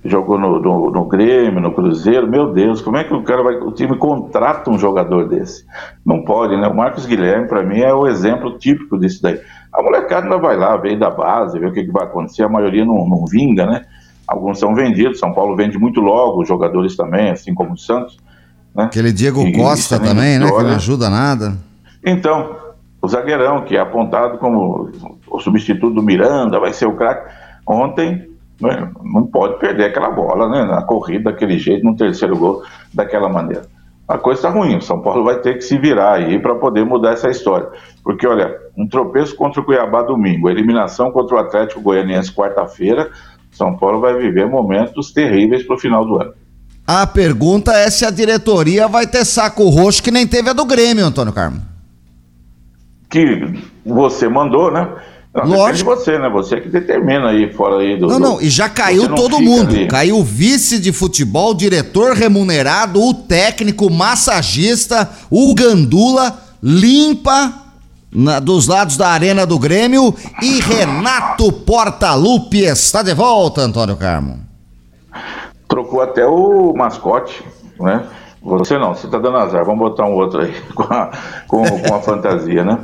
jogou 0.04 0.38
no, 0.38 0.60
no, 0.60 0.90
no 0.90 1.04
Grêmio, 1.06 1.60
no 1.60 1.72
Cruzeiro. 1.72 2.28
Meu 2.28 2.52
Deus, 2.52 2.80
como 2.82 2.96
é 2.96 3.04
que 3.04 3.14
o 3.14 3.22
cara 3.22 3.42
vai. 3.42 3.54
O 3.56 3.72
time 3.72 3.96
contrata 3.96 4.70
um 4.70 4.78
jogador 4.78 5.28
desse? 5.28 5.64
Não 6.04 6.22
pode, 6.24 6.56
né? 6.56 6.68
O 6.68 6.74
Marcos 6.76 7.06
Guilherme, 7.06 7.48
para 7.48 7.62
mim, 7.62 7.80
é 7.80 7.92
o 7.94 8.06
exemplo 8.06 8.58
típico 8.58 8.98
disso 8.98 9.22
daí. 9.22 9.40
A 9.72 9.82
molecada 9.82 10.26
ainda 10.26 10.38
vai 10.38 10.56
lá, 10.56 10.76
veio 10.76 10.98
da 10.98 11.10
base, 11.10 11.58
vê 11.58 11.66
o 11.66 11.72
que, 11.72 11.84
que 11.84 11.90
vai 11.90 12.04
acontecer. 12.04 12.42
A 12.44 12.48
maioria 12.48 12.84
não, 12.84 13.08
não 13.08 13.24
vinga, 13.26 13.66
né? 13.66 13.82
Alguns 14.28 14.58
são 14.58 14.74
vendidos. 14.74 15.18
São 15.18 15.32
Paulo 15.32 15.56
vende 15.56 15.78
muito 15.78 16.00
logo, 16.00 16.42
os 16.42 16.48
jogadores 16.48 16.96
também, 16.96 17.30
assim 17.30 17.54
como 17.54 17.72
o 17.72 17.78
Santos. 17.78 18.16
Né? 18.74 18.84
Aquele 18.84 19.12
Diego 19.12 19.40
E- 19.40 19.52
Costa 19.52 19.98
também 19.98 20.14
também, 20.14 20.38
né? 20.38 20.44
Que 20.44 20.44
Vitória. 20.46 20.68
não 20.68 20.76
ajuda 20.76 21.08
nada. 21.10 21.54
Então, 22.04 22.56
o 23.00 23.08
zagueirão, 23.08 23.62
que 23.62 23.76
é 23.76 23.80
apontado 23.80 24.38
como 24.38 24.90
o 25.30 25.40
substituto 25.40 25.94
do 25.94 26.02
Miranda, 26.02 26.60
vai 26.60 26.72
ser 26.72 26.86
o 26.86 26.94
craque. 26.94 27.32
Ontem, 27.66 28.28
né, 28.60 28.90
não 29.02 29.26
pode 29.26 29.58
perder 29.58 29.86
aquela 29.86 30.10
bola, 30.10 30.48
né? 30.48 30.64
Na 30.64 30.82
corrida, 30.82 31.30
daquele 31.30 31.58
jeito, 31.58 31.84
no 31.84 31.96
terceiro 31.96 32.36
gol, 32.36 32.62
daquela 32.92 33.28
maneira. 33.28 33.66
A 34.06 34.18
coisa 34.18 34.40
está 34.40 34.50
ruim. 34.50 34.76
O 34.76 34.82
São 34.82 35.00
Paulo 35.00 35.24
vai 35.24 35.38
ter 35.40 35.54
que 35.54 35.62
se 35.62 35.78
virar 35.78 36.14
aí 36.14 36.38
para 36.38 36.54
poder 36.54 36.84
mudar 36.84 37.12
essa 37.12 37.30
história. 37.30 37.68
Porque, 38.02 38.26
olha, 38.26 38.54
um 38.76 38.86
tropeço 38.86 39.34
contra 39.34 39.60
o 39.60 39.64
Cuiabá 39.64 40.02
domingo, 40.02 40.50
eliminação 40.50 41.10
contra 41.10 41.36
o 41.36 41.38
Atlético 41.38 41.80
Goianiense 41.80 42.32
quarta-feira. 42.32 43.10
São 43.50 43.76
Paulo 43.76 44.00
vai 44.00 44.14
viver 44.16 44.46
momentos 44.46 45.12
terríveis 45.12 45.62
para 45.62 45.76
o 45.76 45.78
final 45.78 46.04
do 46.04 46.20
ano. 46.20 46.34
A 46.86 47.06
pergunta 47.06 47.72
é 47.72 47.88
se 47.88 48.04
a 48.04 48.10
diretoria 48.10 48.86
vai 48.86 49.06
ter 49.06 49.24
saco 49.24 49.68
roxo 49.70 50.02
que 50.02 50.10
nem 50.10 50.26
teve 50.26 50.50
a 50.50 50.52
do 50.52 50.66
Grêmio, 50.66 51.06
Antônio 51.06 51.32
Carmo. 51.32 51.62
Que 53.08 53.62
você 53.86 54.28
mandou, 54.28 54.70
né? 54.70 54.86
Não, 55.34 55.46
Lógico. 55.46 55.90
de 55.90 55.96
você, 55.96 56.16
né? 56.18 56.28
Você 56.28 56.60
que 56.60 56.68
determina 56.68 57.30
aí 57.30 57.52
fora 57.52 57.78
aí 57.82 57.96
do. 57.98 58.06
Não, 58.06 58.18
não, 58.20 58.40
e 58.40 58.48
já 58.48 58.68
caiu 58.68 59.12
todo 59.16 59.40
mundo. 59.40 59.70
ali. 59.74 59.88
Caiu 59.88 60.18
o 60.18 60.22
vice 60.22 60.78
de 60.78 60.92
futebol, 60.92 61.52
diretor 61.54 62.12
remunerado, 62.14 63.02
o 63.02 63.12
técnico, 63.12 63.86
o 63.86 63.90
massagista, 63.92 65.10
o 65.28 65.52
gandula, 65.52 66.38
limpa 66.62 67.52
na- 68.12 68.38
dos 68.38 68.68
lados 68.68 68.96
da 68.96 69.08
arena 69.08 69.44
do 69.44 69.58
Grêmio 69.58 70.14
e 70.40 70.60
Renato 70.60 71.50
Portaluppi 71.50 72.62
está 72.62 73.02
de 73.02 73.12
volta, 73.12 73.62
Antônio 73.62 73.96
Carmo. 73.96 74.38
Trocou 75.66 76.00
até 76.00 76.24
o 76.24 76.72
mascote, 76.76 77.42
né? 77.80 78.04
Você 78.40 78.78
não, 78.78 78.94
você 78.94 79.08
tá 79.08 79.18
dando 79.18 79.38
azar, 79.38 79.64
vamos 79.64 79.80
botar 79.80 80.04
um 80.04 80.12
outro 80.14 80.42
aí 80.42 80.54
com 80.76 80.82
a, 80.84 81.10
com, 81.48 81.64
com 81.80 81.94
a 81.94 82.00
fantasia, 82.00 82.62
né? 82.62 82.78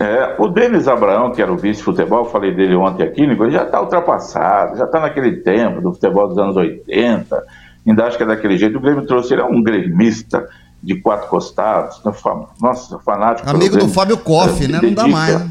É, 0.00 0.36
o 0.38 0.46
Denis 0.48 0.86
Abraão, 0.86 1.32
que 1.32 1.42
era 1.42 1.52
o 1.52 1.56
vice-futebol, 1.56 2.24
falei 2.26 2.54
dele 2.54 2.76
ontem 2.76 3.02
aqui, 3.02 3.26
já 3.50 3.64
tá 3.64 3.80
ultrapassado, 3.80 4.76
já 4.76 4.86
tá 4.86 5.00
naquele 5.00 5.38
tempo 5.38 5.80
do 5.80 5.92
futebol 5.92 6.28
dos 6.28 6.38
anos 6.38 6.56
80, 6.56 7.44
ainda 7.86 8.06
acho 8.06 8.16
que 8.16 8.22
é 8.22 8.26
daquele 8.26 8.56
jeito. 8.56 8.78
O 8.78 8.80
Grêmio 8.80 9.04
trouxe, 9.06 9.34
ele 9.34 9.42
é 9.42 9.44
um 9.44 9.60
gremista 9.62 10.48
de 10.80 11.00
quatro 11.00 11.28
costados, 11.28 12.00
né? 12.04 12.12
Nossa, 12.60 12.98
fanático. 13.00 13.48
Amigo 13.48 13.76
do. 13.76 13.88
Fábio 13.88 14.18
Koff, 14.18 14.66
né? 14.68 14.80
Não 14.82 14.92
dá 14.94 15.02
dedica- 15.02 15.08
mais, 15.08 15.40
né? 15.40 15.50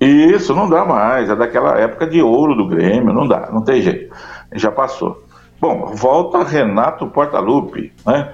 isso, 0.00 0.54
não 0.54 0.68
dá 0.68 0.84
mais. 0.84 1.28
É 1.28 1.36
daquela 1.36 1.78
época 1.78 2.06
de 2.06 2.22
ouro 2.22 2.54
do 2.54 2.66
Grêmio, 2.68 3.12
não 3.12 3.26
dá, 3.26 3.50
não 3.52 3.62
tem 3.62 3.80
jeito. 3.82 4.14
Já 4.54 4.70
passou. 4.70 5.22
Bom, 5.60 5.92
volta 5.94 6.42
Renato 6.42 7.06
Portaluppi, 7.06 7.92
né? 8.06 8.32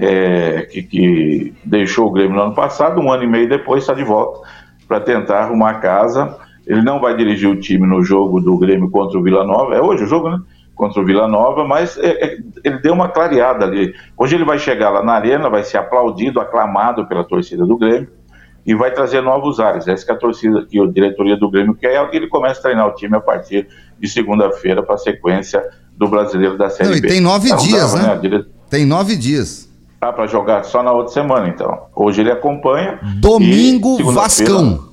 É, 0.00 0.62
que, 0.62 0.82
que 0.82 1.54
deixou 1.64 2.06
o 2.08 2.10
Grêmio 2.12 2.36
no 2.36 2.42
ano 2.42 2.54
passado, 2.54 3.00
um 3.00 3.10
ano 3.10 3.24
e 3.24 3.26
meio 3.26 3.48
depois 3.48 3.82
está 3.82 3.94
de 3.94 4.04
volta 4.04 4.46
para 4.86 5.00
tentar 5.00 5.40
arrumar 5.40 5.70
a 5.70 5.74
casa. 5.74 6.36
Ele 6.66 6.82
não 6.82 7.00
vai 7.00 7.16
dirigir 7.16 7.48
o 7.48 7.56
time 7.58 7.86
no 7.86 8.02
jogo 8.02 8.40
do 8.40 8.56
Grêmio 8.58 8.90
contra 8.90 9.18
o 9.18 9.22
Vila 9.22 9.44
Nova, 9.44 9.74
é 9.74 9.80
hoje 9.80 10.04
o 10.04 10.06
jogo, 10.06 10.30
né? 10.30 10.38
Contra 10.74 11.00
o 11.00 11.04
Vila 11.04 11.26
Nova, 11.26 11.64
mas 11.66 11.98
é, 11.98 12.24
é, 12.24 12.38
ele 12.62 12.78
deu 12.78 12.92
uma 12.94 13.08
clareada 13.08 13.64
ali. 13.64 13.92
Hoje 14.16 14.36
ele 14.36 14.44
vai 14.44 14.58
chegar 14.58 14.90
lá 14.90 15.02
na 15.02 15.14
arena, 15.14 15.48
vai 15.50 15.64
ser 15.64 15.78
aplaudido, 15.78 16.40
aclamado 16.40 17.06
pela 17.08 17.24
torcida 17.24 17.66
do 17.66 17.76
Grêmio 17.76 18.08
e 18.64 18.74
vai 18.74 18.92
trazer 18.92 19.20
novos 19.22 19.58
ares. 19.58 19.88
Essa 19.88 20.04
que 20.06 20.12
a 20.12 20.16
torcida, 20.16 20.64
que 20.66 20.78
a 20.80 20.86
diretoria 20.86 21.36
do 21.36 21.50
Grêmio 21.50 21.74
quer, 21.74 21.94
é 21.94 22.06
que 22.06 22.16
ele 22.16 22.28
começa 22.28 22.60
a 22.60 22.62
treinar 22.62 22.86
o 22.86 22.94
time 22.94 23.16
a 23.16 23.20
partir 23.20 23.66
de 23.98 24.08
segunda-feira 24.08 24.82
para 24.82 24.94
a 24.94 24.98
sequência 24.98 25.60
do 25.96 26.06
brasileiro 26.06 26.56
da 26.56 26.68
Série 26.70 26.90
Não, 26.90 26.96
e 26.96 27.00
B. 27.00 27.08
tem 27.08 27.20
nove 27.20 27.48
Então, 27.48 27.58
dias, 27.64 27.92
dava, 27.94 28.06
né? 28.06 28.12
a 28.12 28.16
dire- 28.16 28.46
Tem 28.70 28.84
nove 28.86 29.16
dias. 29.16 29.67
Ah, 30.00 30.12
para 30.12 30.26
jogar 30.26 30.64
só 30.64 30.82
na 30.82 30.92
outra 30.92 31.12
semana, 31.12 31.48
então. 31.48 31.86
Hoje 31.94 32.20
ele 32.20 32.30
acompanha. 32.30 33.00
Domingo, 33.20 33.98
e 34.00 34.02
Vascão. 34.04 34.88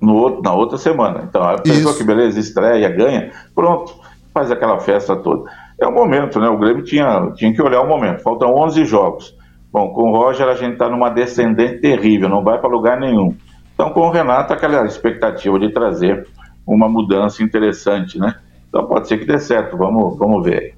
No 0.00 0.14
outro, 0.14 0.42
na 0.42 0.52
outra 0.52 0.76
semana. 0.76 1.24
Então, 1.28 1.42
a 1.42 1.58
pessoa 1.58 1.90
Isso. 1.90 1.98
que 1.98 2.04
beleza, 2.04 2.38
estreia, 2.40 2.88
ganha, 2.88 3.30
pronto, 3.54 3.94
faz 4.34 4.50
aquela 4.50 4.80
festa 4.80 5.14
toda. 5.16 5.50
É 5.80 5.86
o 5.86 5.92
momento, 5.92 6.40
né? 6.40 6.48
O 6.48 6.58
Grêmio 6.58 6.82
tinha, 6.82 7.30
tinha 7.36 7.52
que 7.52 7.62
olhar 7.62 7.80
o 7.80 7.88
momento. 7.88 8.22
Faltam 8.22 8.54
11 8.54 8.84
jogos. 8.84 9.36
Bom, 9.72 9.90
com 9.90 10.10
o 10.10 10.16
Roger 10.16 10.48
a 10.48 10.54
gente 10.54 10.72
está 10.72 10.88
numa 10.88 11.10
descendente 11.10 11.80
terrível, 11.80 12.28
não 12.28 12.42
vai 12.42 12.58
para 12.58 12.68
lugar 12.68 12.98
nenhum. 12.98 13.36
Então, 13.74 13.90
com 13.90 14.00
o 14.00 14.10
Renato, 14.10 14.52
aquela 14.52 14.84
expectativa 14.86 15.58
de 15.58 15.70
trazer 15.70 16.26
uma 16.66 16.88
mudança 16.88 17.42
interessante, 17.42 18.18
né? 18.18 18.34
Então, 18.68 18.86
pode 18.86 19.06
ser 19.06 19.18
que 19.18 19.24
dê 19.24 19.38
certo. 19.38 19.76
Vamos, 19.76 20.18
vamos 20.18 20.44
ver. 20.44 20.74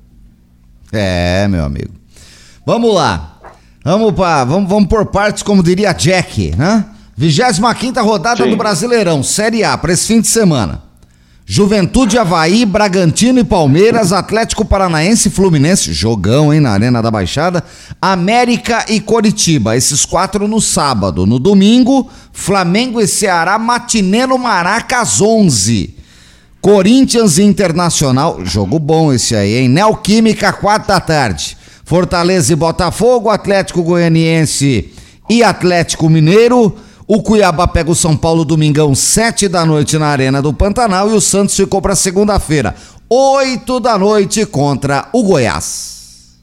É, 0.92 1.48
meu 1.48 1.64
amigo. 1.64 2.00
Vamos 2.70 2.94
lá. 2.94 3.36
Vamos 3.84 4.12
para, 4.12 4.44
vamos, 4.44 4.70
vamos 4.70 4.88
por 4.88 5.04
partes, 5.06 5.42
como 5.42 5.60
diria 5.60 5.92
Jack, 5.92 6.54
né? 6.56 6.84
25 7.16 8.00
rodada 8.00 8.44
Sim. 8.44 8.50
do 8.50 8.56
Brasileirão, 8.56 9.24
Série 9.24 9.64
A, 9.64 9.76
para 9.76 9.92
esse 9.92 10.06
fim 10.06 10.20
de 10.20 10.28
semana. 10.28 10.80
Juventude, 11.44 12.16
Havaí, 12.16 12.64
Bragantino 12.64 13.40
e 13.40 13.44
Palmeiras, 13.44 14.12
Atlético 14.12 14.64
Paranaense 14.64 15.26
e 15.26 15.30
Fluminense, 15.32 15.92
jogão, 15.92 16.54
hein, 16.54 16.60
na 16.60 16.70
Arena 16.70 17.02
da 17.02 17.10
Baixada, 17.10 17.64
América 18.00 18.86
e 18.88 19.00
Coritiba, 19.00 19.76
esses 19.76 20.04
quatro 20.04 20.46
no 20.46 20.60
sábado. 20.60 21.26
No 21.26 21.40
domingo, 21.40 22.08
Flamengo 22.32 23.00
e 23.00 23.08
Ceará, 23.08 23.58
matinê 23.58 24.28
no 24.28 24.38
Maracas 24.38 25.20
11. 25.20 25.96
Corinthians 26.60 27.36
e 27.36 27.42
Internacional, 27.42 28.38
jogo 28.44 28.78
bom 28.78 29.12
esse 29.12 29.34
aí, 29.34 29.56
hein? 29.56 29.68
Neoquímica, 29.68 30.52
4 30.52 30.86
da 30.86 31.00
tarde. 31.00 31.58
Fortaleza 31.90 32.52
e 32.52 32.56
Botafogo, 32.56 33.28
Atlético 33.28 33.82
Goianiense 33.82 34.92
e 35.28 35.42
Atlético 35.42 36.09
Mineiro. 36.09 36.73
O 37.04 37.20
Cuiabá 37.20 37.66
pega 37.66 37.90
o 37.90 37.97
São 37.97 38.16
Paulo 38.16 38.44
domingão, 38.44 38.94
7 38.94 39.49
da 39.49 39.66
noite 39.66 39.99
na 39.99 40.06
Arena 40.06 40.40
do 40.40 40.54
Pantanal. 40.54 41.11
E 41.11 41.14
o 41.14 41.20
Santos 41.20 41.56
ficou 41.56 41.82
para 41.82 41.97
segunda-feira, 41.97 42.76
8 43.11 43.80
da 43.80 43.99
noite 43.99 44.47
contra 44.47 45.09
o 45.12 45.25
Goiás. 45.25 46.38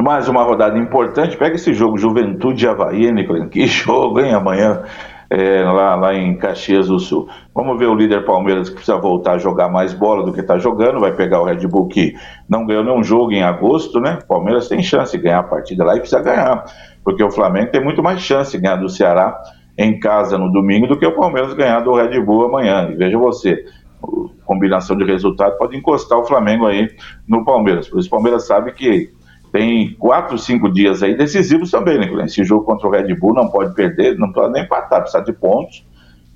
Mais 0.00 0.28
uma 0.28 0.44
rodada 0.44 0.78
importante. 0.78 1.36
Pega 1.36 1.56
esse 1.56 1.74
jogo, 1.74 1.98
Juventude 1.98 2.64
e 2.64 2.68
Havaí, 2.68 3.10
Nicolas. 3.10 3.48
Que 3.48 3.66
jogo, 3.66 4.20
hein? 4.20 4.34
Amanhã, 4.34 4.82
é, 5.30 5.62
lá, 5.62 5.94
lá 5.94 6.14
em 6.14 6.36
Caxias 6.36 6.88
do 6.88 6.98
Sul. 6.98 7.28
Vamos 7.54 7.78
ver 7.78 7.86
o 7.86 7.94
líder 7.94 8.24
Palmeiras 8.24 8.68
que 8.68 8.76
precisa 8.76 8.98
voltar 8.98 9.32
a 9.32 9.38
jogar 9.38 9.68
mais 9.68 9.94
bola 9.94 10.24
do 10.24 10.32
que 10.32 10.40
está 10.40 10.58
jogando. 10.58 11.00
Vai 11.00 11.12
pegar 11.12 11.40
o 11.40 11.44
Red 11.44 11.66
Bull 11.66 11.88
que 11.88 12.14
não 12.48 12.66
ganhou 12.66 12.84
nenhum 12.84 13.02
jogo 13.02 13.32
em 13.32 13.42
agosto, 13.42 14.00
né? 14.00 14.18
Palmeiras 14.28 14.68
tem 14.68 14.82
chance 14.82 15.16
de 15.16 15.22
ganhar 15.22 15.40
a 15.40 15.44
partida 15.44 15.84
lá 15.84 15.96
e 15.96 16.00
precisa 16.00 16.22
ganhar. 16.22 16.64
Porque 17.02 17.22
o 17.22 17.30
Flamengo 17.30 17.70
tem 17.70 17.82
muito 17.82 18.02
mais 18.02 18.20
chance 18.20 18.52
de 18.52 18.62
ganhar 18.62 18.76
do 18.76 18.88
Ceará 18.88 19.40
em 19.76 19.98
casa 19.98 20.38
no 20.38 20.50
domingo 20.52 20.86
do 20.86 20.98
que 20.98 21.06
o 21.06 21.16
Palmeiras 21.16 21.52
ganhar 21.54 21.80
do 21.80 21.94
Red 21.94 22.20
Bull 22.20 22.46
amanhã. 22.46 22.88
E 22.90 22.94
veja 22.94 23.18
você, 23.18 23.64
combinação 24.44 24.96
de 24.96 25.04
resultado 25.04 25.56
pode 25.58 25.76
encostar 25.76 26.18
o 26.18 26.24
Flamengo 26.24 26.66
aí 26.66 26.88
no 27.26 27.44
Palmeiras. 27.44 27.88
Por 27.88 27.98
isso 27.98 28.08
o 28.08 28.10
Palmeiras 28.10 28.46
sabe 28.46 28.72
que 28.72 29.12
tem 29.54 29.94
quatro, 30.00 30.36
cinco 30.36 30.68
dias 30.68 31.00
aí 31.00 31.16
decisivos 31.16 31.70
também, 31.70 31.96
né, 31.96 32.06
Guilherme? 32.06 32.24
Esse 32.24 32.42
jogo 32.42 32.64
contra 32.64 32.88
o 32.88 32.90
Red 32.90 33.14
Bull 33.14 33.32
não 33.32 33.46
pode 33.46 33.72
perder, 33.72 34.18
não 34.18 34.32
pode 34.32 34.52
nem 34.52 34.64
empatar, 34.64 35.02
precisa 35.02 35.22
de 35.22 35.32
pontos. 35.32 35.86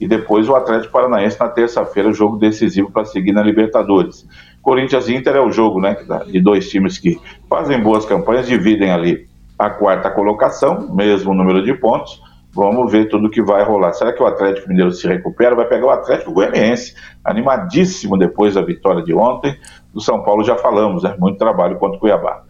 E 0.01 0.07
depois 0.07 0.49
o 0.49 0.55
Atlético 0.55 0.93
Paranaense 0.93 1.37
na 1.41 1.49
terça-feira, 1.49 2.13
jogo 2.13 2.37
decisivo 2.37 2.93
para 2.93 3.05
seguir 3.05 3.33
na 3.33 3.43
Libertadores. 3.43 4.25
Corinthians 4.63 5.09
e 5.09 5.17
Inter 5.17 5.35
é 5.35 5.41
o 5.41 5.51
jogo, 5.51 5.81
né, 5.81 5.97
de 6.29 6.41
dois 6.41 6.71
times 6.71 6.97
que 6.97 7.19
fazem 7.51 7.83
boas 7.83 8.07
campanhas, 8.07 8.47
dividem 8.47 8.93
ali 8.93 9.27
a 9.59 9.69
quarta 9.69 10.09
colocação, 10.13 10.95
mesmo 10.95 11.35
número 11.35 11.65
de 11.65 11.75
pontos. 11.75 12.23
Vamos 12.53 12.93
ver 12.93 13.09
tudo 13.09 13.29
que 13.29 13.43
vai 13.43 13.65
rolar. 13.65 13.95
Será 13.95 14.13
que 14.13 14.23
o 14.23 14.27
Atlético 14.27 14.69
Mineiro 14.69 14.93
se 14.93 15.09
recupera? 15.09 15.57
Vai 15.57 15.67
pegar 15.67 15.87
o 15.87 15.91
Atlético 15.91 16.31
Goianiense, 16.31 16.95
animadíssimo 17.25 18.17
depois 18.17 18.55
da 18.55 18.63
vitória 18.63 19.03
de 19.03 19.13
ontem. 19.13 19.57
Do 19.93 20.01
São 20.01 20.23
Paulo 20.23 20.45
já 20.45 20.55
falamos, 20.55 21.03
né? 21.03 21.17
Muito 21.19 21.37
trabalho 21.37 21.77
contra 21.79 21.97
o 21.97 22.01
Cuiabá. 22.01 22.47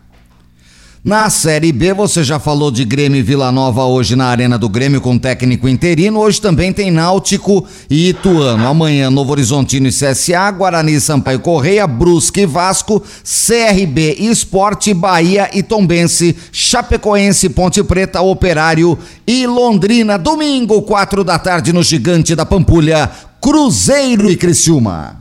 Na 1.05 1.31
Série 1.31 1.71
B, 1.71 1.95
você 1.95 2.25
já 2.25 2.41
falou 2.41 2.73
de 2.73 2.85
Grêmio 2.85 3.21
e 3.21 3.23
Vila 3.23 3.53
Nova 3.53 3.85
hoje 3.85 4.17
na 4.17 4.27
Arena 4.27 4.59
do 4.59 4.69
Grêmio 4.69 5.01
com 5.01 5.17
técnico 5.17 5.69
interino. 5.69 6.19
Hoje 6.19 6.41
também 6.41 6.73
tem 6.73 6.91
Náutico 6.91 7.65
e 7.89 8.09
Ituano. 8.09 8.67
Amanhã, 8.67 9.09
Novo 9.09 9.31
Horizontino 9.31 9.87
e 9.87 9.93
CSA, 9.93 10.51
Guarani, 10.51 11.01
Sampaio 11.01 11.39
Correia, 11.39 11.87
Brusque 11.87 12.41
e 12.41 12.47
Vasco, 12.47 13.01
CRB 13.23 14.17
Esporte, 14.19 14.93
Bahia 14.93 15.49
e 15.55 15.63
Tombense, 15.63 16.37
Chapecoense, 16.51 17.49
Ponte 17.51 17.83
Preta, 17.85 18.21
Operário 18.21 18.99
e 19.25 19.47
Londrina. 19.47 20.19
Domingo, 20.19 20.83
quatro 20.83 21.23
da 21.23 21.39
tarde 21.39 21.73
no 21.73 21.83
Gigante 21.83 22.35
da 22.35 22.45
Pampulha, 22.45 23.09
Cruzeiro 23.41 24.29
e 24.29 24.37
Criciúma. 24.37 25.18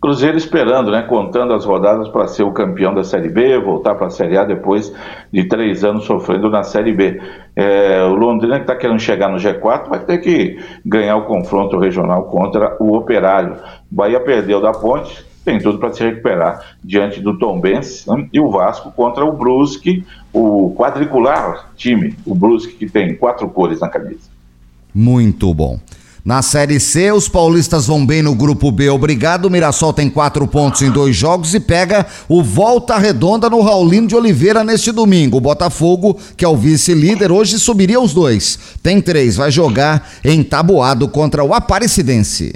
Cruzeiro 0.00 0.36
esperando, 0.36 0.92
né? 0.92 1.02
Contando 1.02 1.52
as 1.52 1.64
rodadas 1.64 2.08
para 2.08 2.28
ser 2.28 2.44
o 2.44 2.52
campeão 2.52 2.94
da 2.94 3.02
Série 3.02 3.28
B, 3.28 3.58
voltar 3.58 3.96
para 3.96 4.06
a 4.06 4.10
Série 4.10 4.38
A 4.38 4.44
depois 4.44 4.92
de 5.32 5.44
três 5.44 5.82
anos 5.82 6.04
sofrendo 6.04 6.48
na 6.48 6.62
Série 6.62 6.92
B. 6.92 7.20
É, 7.56 8.04
o 8.04 8.14
Londrina 8.14 8.56
que 8.56 8.62
está 8.62 8.76
querendo 8.76 9.00
chegar 9.00 9.28
no 9.28 9.38
G4 9.38 9.88
vai 9.88 9.98
ter 9.98 10.18
que 10.18 10.56
ganhar 10.86 11.16
o 11.16 11.24
confronto 11.24 11.76
regional 11.78 12.24
contra 12.26 12.76
o 12.80 12.96
Operário. 12.96 13.56
Bahia 13.90 14.20
perdeu 14.20 14.60
da 14.60 14.70
Ponte, 14.70 15.26
tem 15.44 15.58
tudo 15.58 15.78
para 15.78 15.92
se 15.92 16.04
recuperar 16.04 16.76
diante 16.84 17.20
do 17.20 17.36
Tombense 17.36 18.08
né? 18.08 18.28
e 18.32 18.38
o 18.38 18.50
Vasco 18.50 18.92
contra 18.92 19.24
o 19.24 19.32
Brusque, 19.32 20.04
o 20.32 20.74
quadricular 20.76 21.72
time, 21.74 22.14
o 22.24 22.36
Brusque 22.36 22.74
que 22.74 22.88
tem 22.88 23.16
quatro 23.16 23.48
cores 23.48 23.80
na 23.80 23.88
camisa. 23.88 24.30
Muito 24.94 25.52
bom. 25.52 25.80
Na 26.28 26.42
Série 26.42 26.78
C, 26.78 27.10
os 27.10 27.26
paulistas 27.26 27.86
vão 27.86 28.04
bem 28.04 28.20
no 28.20 28.34
Grupo 28.34 28.70
B, 28.70 28.90
obrigado. 28.90 29.46
O 29.46 29.50
Mirassol 29.50 29.94
tem 29.94 30.10
quatro 30.10 30.46
pontos 30.46 30.82
em 30.82 30.90
dois 30.90 31.16
jogos 31.16 31.54
e 31.54 31.58
pega 31.58 32.04
o 32.28 32.42
Volta 32.42 32.98
Redonda 32.98 33.48
no 33.48 33.62
Raulino 33.62 34.06
de 34.06 34.14
Oliveira 34.14 34.62
neste 34.62 34.92
domingo. 34.92 35.38
O 35.38 35.40
Botafogo, 35.40 36.18
que 36.36 36.44
é 36.44 36.48
o 36.48 36.54
vice-líder, 36.54 37.32
hoje 37.32 37.58
subiria 37.58 37.98
os 37.98 38.12
dois. 38.12 38.76
Tem 38.82 39.00
três, 39.00 39.36
vai 39.38 39.50
jogar 39.50 40.06
em 40.22 40.42
tabuado 40.42 41.08
contra 41.08 41.42
o 41.42 41.54
Aparecidense. 41.54 42.52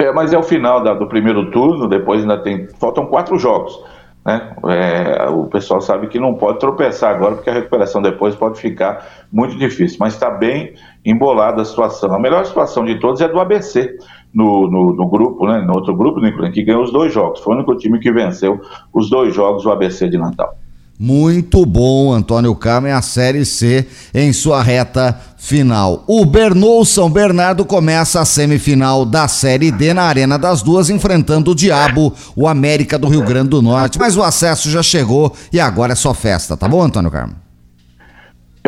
É, 0.00 0.10
mas 0.10 0.32
é 0.32 0.38
o 0.38 0.42
final 0.42 0.82
da- 0.82 0.94
do 0.94 1.06
primeiro 1.06 1.50
turno, 1.50 1.86
depois 1.86 2.22
ainda 2.22 2.38
tem. 2.38 2.66
Faltam 2.80 3.04
quatro 3.08 3.38
jogos. 3.38 3.78
Né? 4.24 4.52
É, 4.68 5.28
o 5.28 5.44
pessoal 5.44 5.82
sabe 5.82 6.06
que 6.06 6.18
não 6.18 6.32
pode 6.32 6.58
tropeçar 6.58 7.14
agora, 7.14 7.34
porque 7.34 7.50
a 7.50 7.54
recuperação 7.54 8.00
depois 8.00 8.34
pode 8.34 8.58
ficar 8.58 9.26
muito 9.30 9.56
difícil. 9.58 9.98
Mas 10.00 10.14
está 10.14 10.30
bem 10.30 10.72
embolada 11.04 11.62
a 11.62 11.64
situação. 11.64 12.14
A 12.14 12.18
melhor 12.18 12.44
situação 12.44 12.84
de 12.84 12.98
todos 12.98 13.20
é 13.20 13.28
do 13.28 13.40
ABC 13.40 13.96
no, 14.32 14.70
no, 14.70 14.94
no 14.94 15.08
grupo, 15.08 15.46
né? 15.46 15.60
no 15.60 15.74
outro 15.74 15.96
grupo, 15.96 16.20
né, 16.20 16.32
que 16.52 16.62
ganhou 16.62 16.82
os 16.82 16.92
dois 16.92 17.12
jogos. 17.12 17.40
Foi 17.40 17.54
o 17.54 17.56
único 17.56 17.76
time 17.76 17.98
que 17.98 18.12
venceu 18.12 18.60
os 18.92 19.08
dois 19.08 19.34
jogos, 19.34 19.64
o 19.64 19.70
ABC 19.70 20.08
de 20.08 20.18
Natal. 20.18 20.56
Muito 21.00 21.64
bom, 21.64 22.12
Antônio 22.12 22.52
Carmen, 22.56 22.90
a 22.90 23.00
Série 23.00 23.44
C 23.44 23.86
em 24.12 24.32
sua 24.32 24.60
reta 24.64 25.16
final. 25.36 26.02
O 26.08 26.26
Bernou 26.26 26.84
São 26.84 27.08
Bernardo 27.08 27.64
começa 27.64 28.20
a 28.20 28.24
semifinal 28.24 29.04
da 29.04 29.28
Série 29.28 29.70
D 29.70 29.94
na 29.94 30.02
Arena 30.02 30.36
das 30.36 30.60
Duas, 30.60 30.90
enfrentando 30.90 31.52
o 31.52 31.54
Diabo, 31.54 32.12
o 32.34 32.48
América 32.48 32.98
do 32.98 33.06
Rio 33.06 33.22
Grande 33.22 33.50
do 33.50 33.62
Norte. 33.62 33.96
Mas 33.96 34.16
o 34.16 34.24
acesso 34.24 34.68
já 34.68 34.82
chegou 34.82 35.32
e 35.52 35.60
agora 35.60 35.92
é 35.92 35.96
só 35.96 36.12
festa, 36.12 36.56
tá 36.56 36.66
bom, 36.66 36.82
Antônio 36.82 37.12
Carmen? 37.12 37.47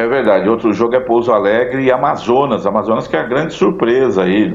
É 0.00 0.08
verdade, 0.08 0.48
outro 0.48 0.72
jogo 0.72 0.94
é 0.94 1.00
Pouso 1.00 1.30
Alegre 1.30 1.82
e 1.84 1.92
Amazonas. 1.92 2.64
Amazonas 2.64 3.06
que 3.06 3.14
é 3.14 3.20
a 3.20 3.24
grande 3.26 3.52
surpresa 3.52 4.22
aí, 4.22 4.50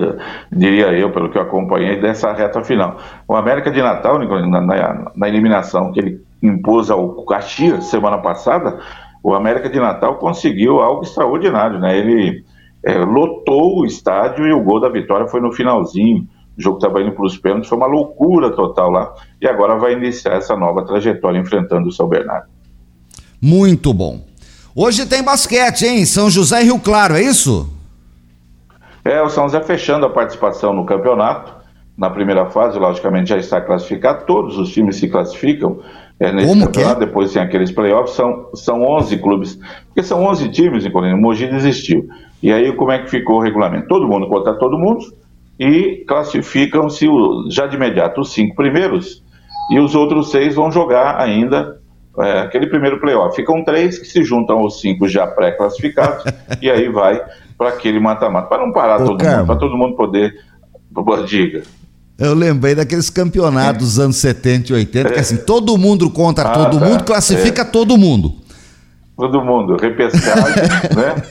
diria 0.51 0.87
eu, 0.87 1.11
pelo 1.11 1.29
que 1.29 1.37
eu 1.37 1.41
acompanhei, 1.43 2.01
dessa 2.01 2.33
reta 2.33 2.63
final. 2.63 2.97
O 3.27 3.35
América 3.35 3.69
de 3.69 3.79
Natal, 3.79 4.17
na, 4.17 4.59
na- 4.59 5.11
na 5.15 5.27
eliminação 5.27 5.91
que 5.91 5.99
ele 5.99 6.21
impôs 6.41 6.89
ao 6.89 7.23
Caxias 7.25 7.85
semana 7.85 8.17
passada, 8.17 8.79
o 9.23 9.35
América 9.35 9.69
de 9.69 9.79
Natal 9.79 10.15
conseguiu 10.15 10.79
algo 10.81 11.03
extraordinário, 11.03 11.79
né? 11.79 11.95
Ele 11.95 12.43
é, 12.83 12.97
lotou 12.97 13.81
o 13.81 13.85
estádio 13.85 14.47
e 14.47 14.51
o 14.51 14.63
gol 14.63 14.79
da 14.79 14.89
vitória 14.89 15.27
foi 15.27 15.41
no 15.41 15.51
finalzinho. 15.51 16.27
O 16.57 16.61
jogo 16.61 16.77
estava 16.77 17.01
indo 17.03 17.11
para 17.11 17.25
os 17.25 17.37
pênaltis, 17.37 17.69
foi 17.69 17.77
uma 17.77 17.85
loucura 17.87 18.49
total 18.49 18.89
lá. 18.89 19.13
E 19.39 19.47
agora 19.47 19.75
vai 19.77 19.93
iniciar 19.93 20.37
essa 20.37 20.55
nova 20.55 20.83
trajetória 20.83 21.37
enfrentando 21.37 21.87
o 21.87 21.91
São 21.91 22.07
Bernardo. 22.07 22.47
Muito 23.39 23.93
bom. 23.93 24.21
Hoje 24.75 25.05
tem 25.05 25.23
basquete, 25.23 25.85
hein? 25.85 26.05
São 26.05 26.29
José 26.29 26.61
e 26.61 26.65
Rio 26.65 26.79
Claro, 26.79 27.15
é 27.15 27.21
isso? 27.21 27.69
É, 29.05 29.21
o 29.21 29.29
São 29.29 29.45
José 29.45 29.61
fechando 29.61 30.05
a 30.05 30.09
participação 30.09 30.73
no 30.73 30.85
campeonato. 30.85 31.53
Na 31.97 32.09
primeira 32.09 32.49
fase, 32.49 32.77
logicamente, 32.77 33.29
já 33.29 33.37
está 33.37 33.61
classificado. 33.61 34.25
Todos 34.25 34.57
os 34.57 34.69
times 34.73 34.97
se 34.97 35.07
classificam 35.07 35.79
É, 36.19 36.31
nesse 36.31 36.47
Como 36.47 36.61
que 36.61 36.63
é? 36.63 36.65
campeonato, 36.83 36.99
depois 36.99 37.31
tem 37.33 37.41
aqueles 37.41 37.71
playoffs, 37.71 38.15
são, 38.15 38.49
são 38.53 38.81
11 38.81 39.17
clubes, 39.17 39.59
porque 39.87 40.03
são 40.03 40.23
11 40.25 40.49
times, 40.49 40.85
inclusive, 40.85 41.13
o 41.13 41.21
Mogi 41.21 41.47
desistiu. 41.47 42.07
E 42.43 42.51
aí 42.51 42.73
como 42.75 42.91
é 42.91 42.99
que 42.99 43.09
ficou 43.09 43.37
o 43.37 43.41
regulamento? 43.41 43.87
Todo 43.87 44.07
mundo 44.07 44.27
contra 44.27 44.53
todo 44.57 44.77
mundo 44.77 44.99
e 45.59 46.03
classificam-se 46.07 47.05
já 47.49 47.65
de 47.67 47.75
imediato 47.77 48.21
os 48.21 48.33
cinco 48.33 48.55
primeiros 48.55 49.23
e 49.71 49.79
os 49.79 49.95
outros 49.95 50.31
seis 50.31 50.55
vão 50.55 50.69
jogar 50.71 51.17
ainda 51.19 51.79
é, 52.19 52.39
aquele 52.41 52.67
primeiro 52.67 52.99
playoff. 52.99 53.35
Ficam 53.35 53.63
três 53.63 53.97
que 53.99 54.05
se 54.07 54.23
juntam 54.23 54.59
aos 54.59 54.79
cinco 54.81 55.07
já 55.07 55.25
pré-classificados 55.27 56.23
e 56.61 56.69
aí 56.69 56.89
vai 56.89 57.21
para 57.57 57.69
aquele 57.69 57.99
mata-mata. 57.99 58.47
Para 58.47 58.65
não 58.65 58.71
parar 58.73 59.01
Ô, 59.01 59.05
todo 59.05 59.17
Carmo. 59.17 59.37
mundo, 59.39 59.47
para 59.47 59.55
todo 59.55 59.77
mundo 59.77 59.95
poder. 59.95 60.33
Diga. 61.27 61.63
Eu 62.17 62.33
lembrei 62.33 62.73
daqueles 62.73 63.09
campeonatos 63.09 63.85
dos 63.85 63.99
anos 63.99 64.15
70 64.17 64.71
e 64.71 64.75
80, 64.75 65.09
que 65.11 65.19
assim, 65.19 65.35
todo 65.37 65.77
mundo 65.77 66.09
contra 66.09 66.47
Ah, 66.49 66.53
todo 66.53 66.79
tá. 66.79 66.85
mundo, 66.85 67.03
classifica 67.03 67.65
todo 67.65 67.97
mundo. 67.97 68.33
Todo 69.17 69.41
mundo, 69.43 69.75
repescagem, 69.75 70.63
né? 70.95 71.23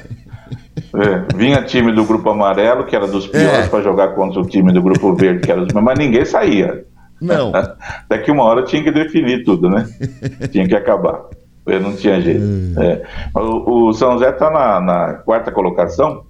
É, 0.94 1.36
vinha 1.36 1.62
time 1.62 1.92
do 1.92 2.04
grupo 2.04 2.28
amarelo, 2.30 2.84
que 2.84 2.94
era 2.94 3.06
dos 3.06 3.26
piores, 3.26 3.66
É. 3.66 3.68
para 3.68 3.82
jogar 3.82 4.08
contra 4.08 4.40
o 4.40 4.46
time 4.46 4.72
do 4.72 4.82
grupo 4.82 5.14
verde, 5.14 5.40
que 5.40 5.50
era 5.50 5.64
dos 5.64 5.72
mas 5.72 5.98
ninguém 5.98 6.24
saía. 6.24 6.84
Não. 7.24 7.52
Daqui 8.08 8.30
uma 8.30 8.44
hora 8.44 8.62
tinha 8.64 8.82
que 8.82 8.90
definir 8.90 9.44
tudo, 9.44 9.68
né? 9.68 9.86
tinha 10.52 10.66
que 10.68 10.76
acabar. 10.76 11.22
Eu 11.66 11.80
não 11.80 11.96
tinha 11.96 12.20
jeito. 12.20 12.44
É. 12.78 13.02
O, 13.34 13.88
o 13.88 13.92
São 13.94 14.12
José 14.12 14.30
está 14.30 14.50
na, 14.50 14.80
na 14.80 15.14
quarta 15.14 15.50
colocação, 15.50 16.24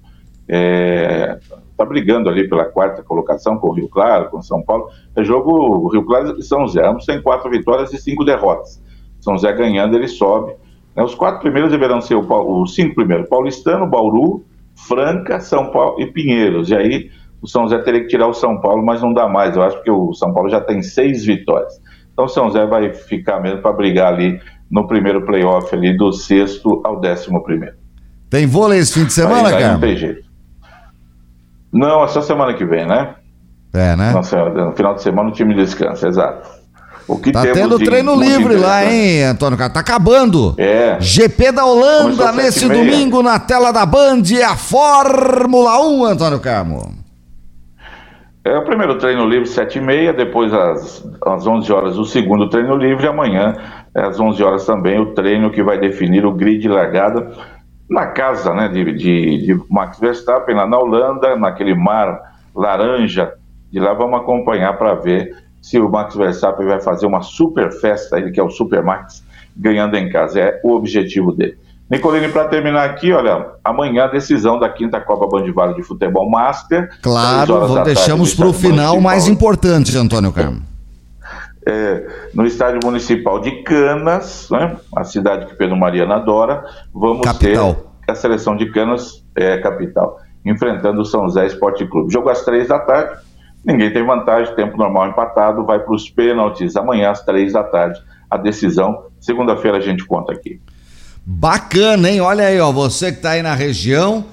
está 0.47 1.85
brigando 1.85 2.29
ali 2.29 2.49
pela 2.49 2.65
quarta 2.67 3.03
colocação 3.03 3.59
com 3.59 3.69
o 3.69 3.73
Rio 3.73 3.89
Claro, 3.89 4.31
com 4.31 4.39
o 4.39 4.43
São 4.43 4.63
Paulo. 4.63 4.89
É 5.17 5.25
jogo 5.25 5.89
Rio 5.89 6.05
Claro 6.05 6.39
e 6.39 6.43
São 6.43 6.61
José. 6.61 6.87
Ambos 6.87 7.05
têm 7.05 7.21
quatro 7.21 7.51
vitórias 7.51 7.93
e 7.93 7.99
cinco 7.99 8.25
derrotas. 8.25 8.81
São 9.21 9.35
José 9.35 9.53
ganhando, 9.53 9.97
ele 9.97 10.07
sobe. 10.07 10.53
né? 10.95 11.03
Os 11.03 11.15
quatro 11.15 11.41
primeiros 11.41 11.73
deverão 11.73 12.01
ser 12.01 12.15
o, 12.15 12.63
os 12.63 12.75
cinco 12.75 12.95
primeiros: 12.95 13.29
Paulistano, 13.29 13.89
Bauru, 13.89 14.45
Franca, 14.77 15.41
São 15.41 15.71
Paulo 15.73 16.01
e 16.01 16.07
Pinheiros. 16.07 16.71
E 16.71 16.77
aí 16.77 17.11
o 17.45 17.47
São 17.47 17.65
José 17.65 17.77
teria 17.83 18.01
que 18.01 18.07
tirar 18.07 18.27
o 18.27 18.33
São 18.33 18.59
Paulo, 18.59 18.83
mas 18.83 19.03
não 19.03 19.13
dá 19.13 19.29
mais. 19.29 19.55
Eu 19.55 19.63
acho 19.63 19.83
que 19.83 19.91
o 19.91 20.15
São 20.15 20.33
Paulo 20.33 20.49
já 20.49 20.63
tem 20.63 20.81
seis 20.81 21.27
vitórias. 21.27 21.75
Então 22.11 22.25
o 22.25 22.29
São 22.29 22.47
José 22.47 22.65
vai 22.65 22.95
ficar 22.95 23.39
mesmo 23.39 23.61
para 23.61 23.71
brigar 23.71 24.15
ali 24.15 24.41
no 24.71 24.87
primeiro 24.87 25.27
playoff 25.27 25.73
ali 25.75 25.95
do 25.95 26.11
sexto 26.11 26.81
ao 26.83 26.99
décimo 26.99 27.45
primeiro. 27.45 27.77
Tem 28.31 28.47
vôlei 28.47 28.79
esse 28.79 28.95
fim 28.95 29.05
de 29.05 29.13
semana, 29.13 29.51
aí, 29.51 29.57
aí 29.57 29.63
não 29.63 29.69
cara? 29.69 29.79
tem 29.79 29.95
jeito. 29.95 30.25
Não, 31.71 32.03
é 32.03 32.09
só 32.09 32.23
semana 32.23 32.55
que 32.55 32.65
vem, 32.65 32.87
né? 32.87 33.15
É, 33.75 33.95
né? 33.95 34.13
Nossa, 34.13 34.43
no 34.49 34.73
final 34.73 34.95
de 34.95 35.03
semana 35.03 35.29
o 35.29 35.33
time 35.33 35.55
descansa, 35.55 36.09
exato. 36.09 36.49
O 37.07 37.19
que 37.19 37.31
Tá 37.31 37.43
tendo 37.43 37.79
de 37.79 37.85
treino 37.85 38.19
livre 38.19 38.57
lá, 38.57 38.87
hein, 38.87 39.25
Antônio 39.25 39.59
Carlos? 39.59 39.75
Tá 39.75 39.81
acabando. 39.81 40.55
É. 40.57 40.97
GP 40.99 41.53
da 41.53 41.67
Holanda 41.67 42.33
nesse 42.33 42.67
domingo 42.67 43.23
na 43.23 43.39
tela 43.39 43.71
da 43.71 43.85
Band, 43.85 44.23
a 44.49 44.57
Fórmula 44.57 45.87
1, 45.87 46.05
Antônio 46.07 46.41
Carmo. 46.41 47.04
É 48.45 48.59
o 48.59 48.63
primeiro 48.63 48.99
treino 48.99 49.27
livre, 49.27 49.49
7 49.49 49.79
e 49.79 49.81
meia, 49.81 50.13
depois 50.13 50.53
às, 50.53 51.03
às 51.25 51.47
11 51.47 51.73
horas 51.73 51.97
o 51.97 52.05
segundo 52.05 52.47
treino 52.51 52.77
livre, 52.77 53.07
amanhã 53.07 53.55
às 53.95 54.21
11 54.21 54.43
horas 54.43 54.67
também 54.67 55.01
o 55.01 55.15
treino 55.15 55.51
que 55.51 55.63
vai 55.63 55.79
definir 55.79 56.27
o 56.27 56.33
grid 56.33 56.61
de 56.61 56.69
largada 56.69 57.33
na 57.89 58.09
casa 58.09 58.53
né, 58.53 58.69
de, 58.69 58.93
de, 58.93 59.47
de 59.47 59.61
Max 59.71 59.99
Verstappen, 59.99 60.55
lá 60.55 60.67
na 60.67 60.79
Holanda, 60.79 61.37
naquele 61.37 61.75
mar 61.75 62.35
laranja 62.55 63.33
de 63.71 63.81
lá, 63.81 63.95
vamos 63.95 64.21
acompanhar 64.21 64.77
para 64.77 64.95
ver 64.95 65.35
se 65.63 65.81
o 65.81 65.89
Max 65.89 66.15
Verstappen 66.15 66.67
vai 66.67 66.81
fazer 66.83 67.07
uma 67.07 67.23
super 67.23 67.73
festa, 67.73 68.19
ele 68.19 68.31
que 68.31 68.39
é 68.39 68.43
o 68.43 68.51
Super 68.51 68.83
Max, 68.83 69.27
ganhando 69.57 69.97
em 69.97 70.11
casa, 70.11 70.39
é 70.39 70.61
o 70.63 70.73
objetivo 70.73 71.33
dele. 71.33 71.57
Nicolini, 71.91 72.29
para 72.29 72.49
terminar 72.49 72.85
aqui, 72.85 73.13
olha, 73.13 73.47
amanhã 73.63 74.05
a 74.05 74.09
decisão 74.09 74.59
da 74.59 74.69
quinta 74.69 75.01
Copa 75.01 75.27
Bandivale 75.29 75.75
de 75.75 75.83
Futebol 75.83 76.29
Master. 76.31 76.91
Claro, 77.03 77.61
vamos- 77.61 77.85
deixamos 77.85 78.35
para 78.35 78.47
o 78.47 78.53
final 78.53 79.01
mais 79.01 79.29
importante, 79.29 79.97
Antônio 79.97 80.33
Carmo. 80.33 80.63
É, 81.67 82.07
no 82.35 82.45
Estádio 82.47 82.81
Municipal 82.85 83.41
de 83.41 83.63
Canas, 83.63 84.49
né, 84.51 84.77
a 84.97 85.03
cidade 85.05 85.47
que 85.47 85.55
Pedro 85.55 85.77
Mariana 85.77 86.17
adora, 86.17 86.65
vamos 86.93 87.23
Capital. 87.23 87.75
ter 88.07 88.13
a 88.13 88.15
seleção 88.15 88.55
de 88.57 88.71
Canas, 88.71 89.25
é, 89.35 89.59
capital, 89.59 90.19
enfrentando 90.45 91.01
o 91.01 91.05
São 91.07 91.23
José 91.25 91.47
Esporte 91.47 91.87
Clube. 91.87 92.13
Jogo 92.13 92.29
às 92.29 92.45
três 92.45 92.69
da 92.69 92.79
tarde, 92.79 93.15
ninguém 93.65 93.91
tem 93.91 94.05
vantagem, 94.05 94.55
tempo 94.55 94.77
normal 94.77 95.09
empatado, 95.09 95.65
vai 95.65 95.79
para 95.79 95.95
os 95.95 96.11
pênaltis 96.11 96.77
amanhã 96.77 97.11
às 97.11 97.23
três 97.25 97.55
da 97.55 97.63
tarde. 97.63 97.99
A 98.31 98.37
decisão, 98.37 99.05
segunda-feira 99.19 99.79
a 99.79 99.81
gente 99.81 100.05
conta 100.05 100.33
aqui. 100.35 100.61
Bacana, 101.27 102.11
hein? 102.11 102.21
Olha 102.21 102.45
aí, 102.45 102.61
ó, 102.61 102.71
você 102.71 103.11
que 103.11 103.21
tá 103.21 103.31
aí 103.31 103.43
na 103.43 103.55
região, 103.55 104.27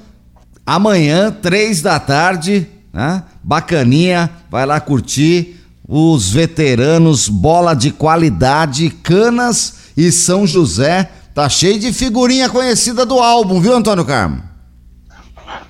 amanhã, 0.66 1.32
três 1.32 1.82
da 1.82 2.00
tarde, 2.00 2.68
né? 2.92 3.24
Bacaninha, 3.42 4.30
vai 4.50 4.66
lá 4.66 4.80
curtir 4.80 5.58
os 5.88 6.32
veteranos, 6.32 7.30
bola 7.30 7.74
de 7.74 7.92
qualidade, 7.92 8.90
Canas 8.90 9.92
e 9.96 10.12
São 10.12 10.46
José. 10.46 11.10
Tá 11.34 11.48
cheio 11.48 11.80
de 11.80 11.94
figurinha 11.94 12.50
conhecida 12.50 13.06
do 13.06 13.20
álbum, 13.20 13.62
viu, 13.62 13.74
Antônio 13.74 14.06
Carmo? 14.06 14.44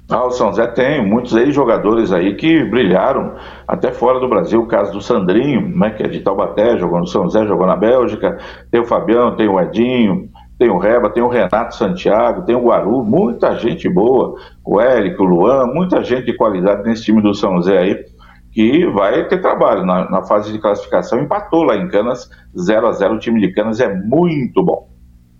Ah, 0.10 0.26
o 0.26 0.32
São 0.32 0.48
José 0.48 0.68
tem 0.68 1.08
muitos 1.08 1.34
ex-jogadores 1.34 2.12
aí 2.12 2.36
que 2.36 2.66
brilharam 2.66 3.36
até 3.66 3.92
fora 3.94 4.20
do 4.20 4.28
Brasil. 4.28 4.62
O 4.62 4.68
caso 4.68 4.92
do 4.92 5.02
Sandrinho, 5.02 5.76
né, 5.78 5.92
que 5.92 6.04
é 6.04 6.08
de 6.08 6.20
Taubaté, 6.20 6.78
jogou 6.78 7.00
no 7.00 7.08
São 7.08 7.24
José, 7.24 7.46
jogou 7.48 7.66
na 7.66 7.78
Bélgica. 7.78 8.38
Tem 8.70 8.82
o 8.82 8.86
Fabião, 8.86 9.36
tem 9.38 9.48
o 9.48 9.60
Edinho, 9.60 10.30
tem 10.62 10.70
o 10.70 10.78
Reba, 10.78 11.10
tem 11.10 11.24
o 11.24 11.28
Renato 11.28 11.76
Santiago, 11.76 12.44
tem 12.44 12.56
o 12.56 12.66
Guaru. 12.66 13.04
Muita 13.04 13.58
gente 13.58 13.90
boa. 13.90 14.36
O 14.64 14.80
Érico, 14.80 15.24
o 15.24 15.26
Luan, 15.26 15.66
muita 15.66 16.04
gente 16.04 16.26
de 16.26 16.38
qualidade 16.38 16.88
nesse 16.88 17.06
time 17.06 17.20
do 17.20 17.34
São 17.34 17.56
José 17.56 17.80
aí, 17.80 18.06
que 18.52 18.86
vai 18.92 19.28
ter 19.28 19.42
trabalho 19.42 19.84
na, 19.84 20.08
na 20.08 20.22
fase 20.22 20.52
de 20.52 20.60
classificação. 20.60 21.20
Empatou 21.20 21.64
lá 21.64 21.76
em 21.76 21.88
Canas, 21.88 22.30
0 22.56 22.88
a 22.88 22.92
0 22.92 23.16
O 23.16 23.20
time 23.20 23.42
de 23.42 23.52
Canas 23.52 23.80
é 23.80 23.92
muito 23.92 24.64
bom. 24.64 24.88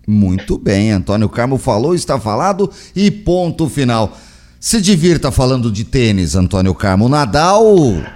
Muito 0.08 0.58
bem, 0.58 0.90
Antônio 0.90 1.28
Carmo 1.28 1.56
falou, 1.56 1.94
está 1.94 2.18
falado 2.18 2.68
e 2.96 3.08
ponto 3.08 3.68
final. 3.68 4.16
Se 4.58 4.80
divirta 4.80 5.30
falando 5.30 5.70
de 5.70 5.84
tênis, 5.84 6.34
Antônio 6.34 6.74
Carmo. 6.74 7.08
Nadal 7.08 7.64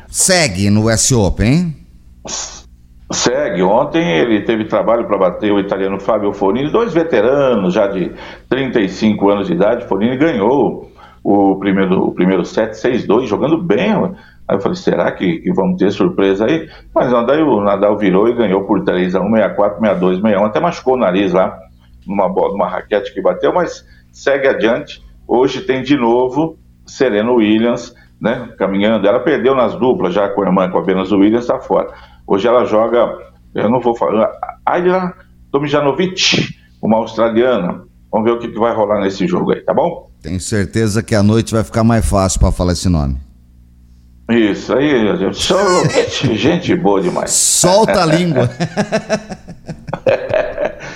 segue 0.08 0.70
no 0.70 0.90
US 0.90 1.12
Open, 1.12 1.52
hein? 1.52 1.76
Segue. 3.16 3.62
Ontem 3.62 4.18
ele 4.18 4.42
teve 4.42 4.66
trabalho 4.66 5.06
para 5.06 5.16
bater 5.16 5.50
o 5.50 5.58
italiano 5.58 5.98
Fábio 5.98 6.34
Fognini, 6.34 6.70
dois 6.70 6.92
veteranos 6.92 7.72
já 7.72 7.86
de 7.86 8.12
35 8.46 9.30
anos 9.30 9.46
de 9.46 9.54
idade. 9.54 9.86
Fognini 9.86 10.18
ganhou 10.18 10.92
o 11.24 11.56
primeiro, 11.56 12.02
o 12.02 12.12
primeiro 12.12 12.44
set 12.44 12.72
6-2, 12.72 13.24
jogando 13.24 13.56
bem. 13.56 13.94
Aí 14.46 14.56
eu 14.56 14.60
falei, 14.60 14.76
será 14.76 15.10
que, 15.12 15.38
que 15.38 15.52
vamos 15.54 15.78
ter 15.78 15.90
surpresa 15.92 16.44
aí? 16.44 16.68
Mas 16.94 17.10
daí 17.26 17.42
o 17.42 17.62
Nadal 17.62 17.96
virou 17.96 18.28
e 18.28 18.34
ganhou 18.34 18.64
por 18.64 18.84
3x1, 18.84 19.56
6x4, 19.56 19.80
6x2, 19.80 20.20
6x1. 20.20 20.46
Até 20.46 20.60
machucou 20.60 20.94
o 20.94 20.98
nariz 20.98 21.32
lá, 21.32 21.58
numa, 22.06 22.28
bola, 22.28 22.52
numa 22.52 22.68
raquete 22.68 23.14
que 23.14 23.22
bateu, 23.22 23.50
mas 23.50 23.82
segue 24.12 24.46
adiante. 24.46 25.02
Hoje 25.26 25.62
tem 25.62 25.82
de 25.82 25.96
novo 25.96 26.58
Serena 26.84 27.32
Williams, 27.32 27.94
né, 28.20 28.50
caminhando. 28.58 29.08
Ela 29.08 29.20
perdeu 29.20 29.54
nas 29.54 29.74
duplas 29.74 30.12
já 30.12 30.28
com 30.28 30.42
a 30.42 30.46
irmã, 30.46 30.70
com 30.70 30.78
a 30.78 30.82
Venus 30.82 31.10
Williams, 31.12 31.44
está 31.44 31.58
fora. 31.58 31.88
Hoje 32.26 32.48
ela 32.48 32.64
joga, 32.64 33.16
eu 33.54 33.70
não 33.70 33.80
vou 33.80 33.96
falar, 33.96 34.30
Ayla 34.64 35.14
Tomjanovic, 35.52 36.54
uma 36.82 36.96
australiana. 36.96 37.82
Vamos 38.10 38.30
ver 38.30 38.36
o 38.36 38.38
que, 38.38 38.48
que 38.48 38.58
vai 38.58 38.74
rolar 38.74 39.00
nesse 39.00 39.26
jogo 39.26 39.52
aí, 39.52 39.60
tá 39.60 39.72
bom? 39.72 40.10
Tenho 40.22 40.40
certeza 40.40 41.02
que 41.02 41.14
a 41.14 41.22
noite 41.22 41.54
vai 41.54 41.62
ficar 41.62 41.84
mais 41.84 42.08
fácil 42.08 42.40
para 42.40 42.50
falar 42.50 42.72
esse 42.72 42.88
nome. 42.88 43.18
Isso 44.28 44.72
aí, 44.72 45.16
gente. 45.16 45.54
Gente 46.36 46.74
boa 46.74 47.00
demais. 47.00 47.30
Solta 47.30 48.02
a 48.02 48.06
língua. 48.06 48.50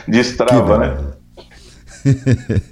Destrava, 0.09 0.79
né? 0.79 0.97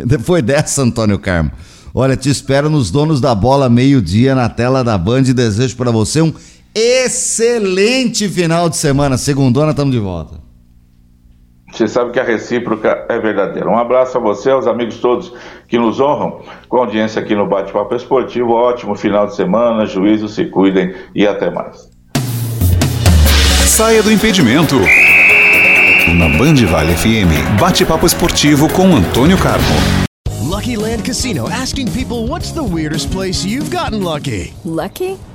Depois 0.05 0.43
dessa, 0.43 0.83
Antônio 0.83 1.19
Carmo. 1.19 1.53
Olha, 1.95 2.17
te 2.17 2.29
espero 2.29 2.69
nos 2.69 2.91
Donos 2.91 3.21
da 3.21 3.35
Bola, 3.35 3.69
meio-dia, 3.69 4.35
na 4.35 4.49
tela 4.49 4.83
da 4.83 4.99
Band. 4.99 5.23
E 5.23 5.33
desejo 5.33 5.77
para 5.77 5.91
você 5.91 6.21
um 6.21 6.33
excelente 6.79 8.29
final 8.29 8.69
de 8.69 8.77
semana. 8.77 9.17
Segundona, 9.19 9.71
estamos 9.71 9.95
de 9.95 10.01
volta. 10.01 10.49
Você 11.73 11.87
sabe 11.87 12.13
que 12.13 12.21
a 12.21 12.25
recíproca 12.25 13.07
é 13.09 13.19
verdadeira. 13.19 13.69
Um 13.69 13.77
abraço 13.77 14.17
a 14.17 14.21
você, 14.21 14.51
aos 14.51 14.67
amigos 14.67 14.99
todos 14.99 15.33
que 15.69 15.79
nos 15.79 16.01
honram 16.01 16.41
com 16.69 16.79
a 16.79 16.81
audiência 16.81 17.21
aqui 17.21 17.35
no 17.35 17.47
Bate-Papo 17.47 17.95
Esportivo. 17.95 18.53
Ótimo 18.53 18.95
final 18.95 19.27
de 19.27 19.37
semana, 19.37 19.85
juízos 19.85 20.35
se 20.35 20.47
cuidem 20.47 20.95
e 21.15 21.27
até 21.27 21.51
mais. 21.51 21.91
Saia 23.67 24.03
do 24.03 24.11
impedimento. 24.11 24.77
Na 26.17 26.27
Band 26.39 26.67
Vale 26.67 26.95
FM, 26.95 27.61
bate-papo 27.61 28.07
esportivo 28.07 28.67
com 28.73 28.97
Antônio 28.97 29.37
Carmo. 29.37 30.09
Lucky 30.43 30.77
Land 30.77 31.05
Casino 31.05 31.49
asking 31.51 31.87
people 31.93 32.27
what's 32.27 32.51
the 32.51 32.65
weirdest 32.65 33.13
place 33.13 33.45
you've 33.45 33.71
gotten 33.71 34.03
lucky? 34.03 34.55
Lucky? 34.65 35.19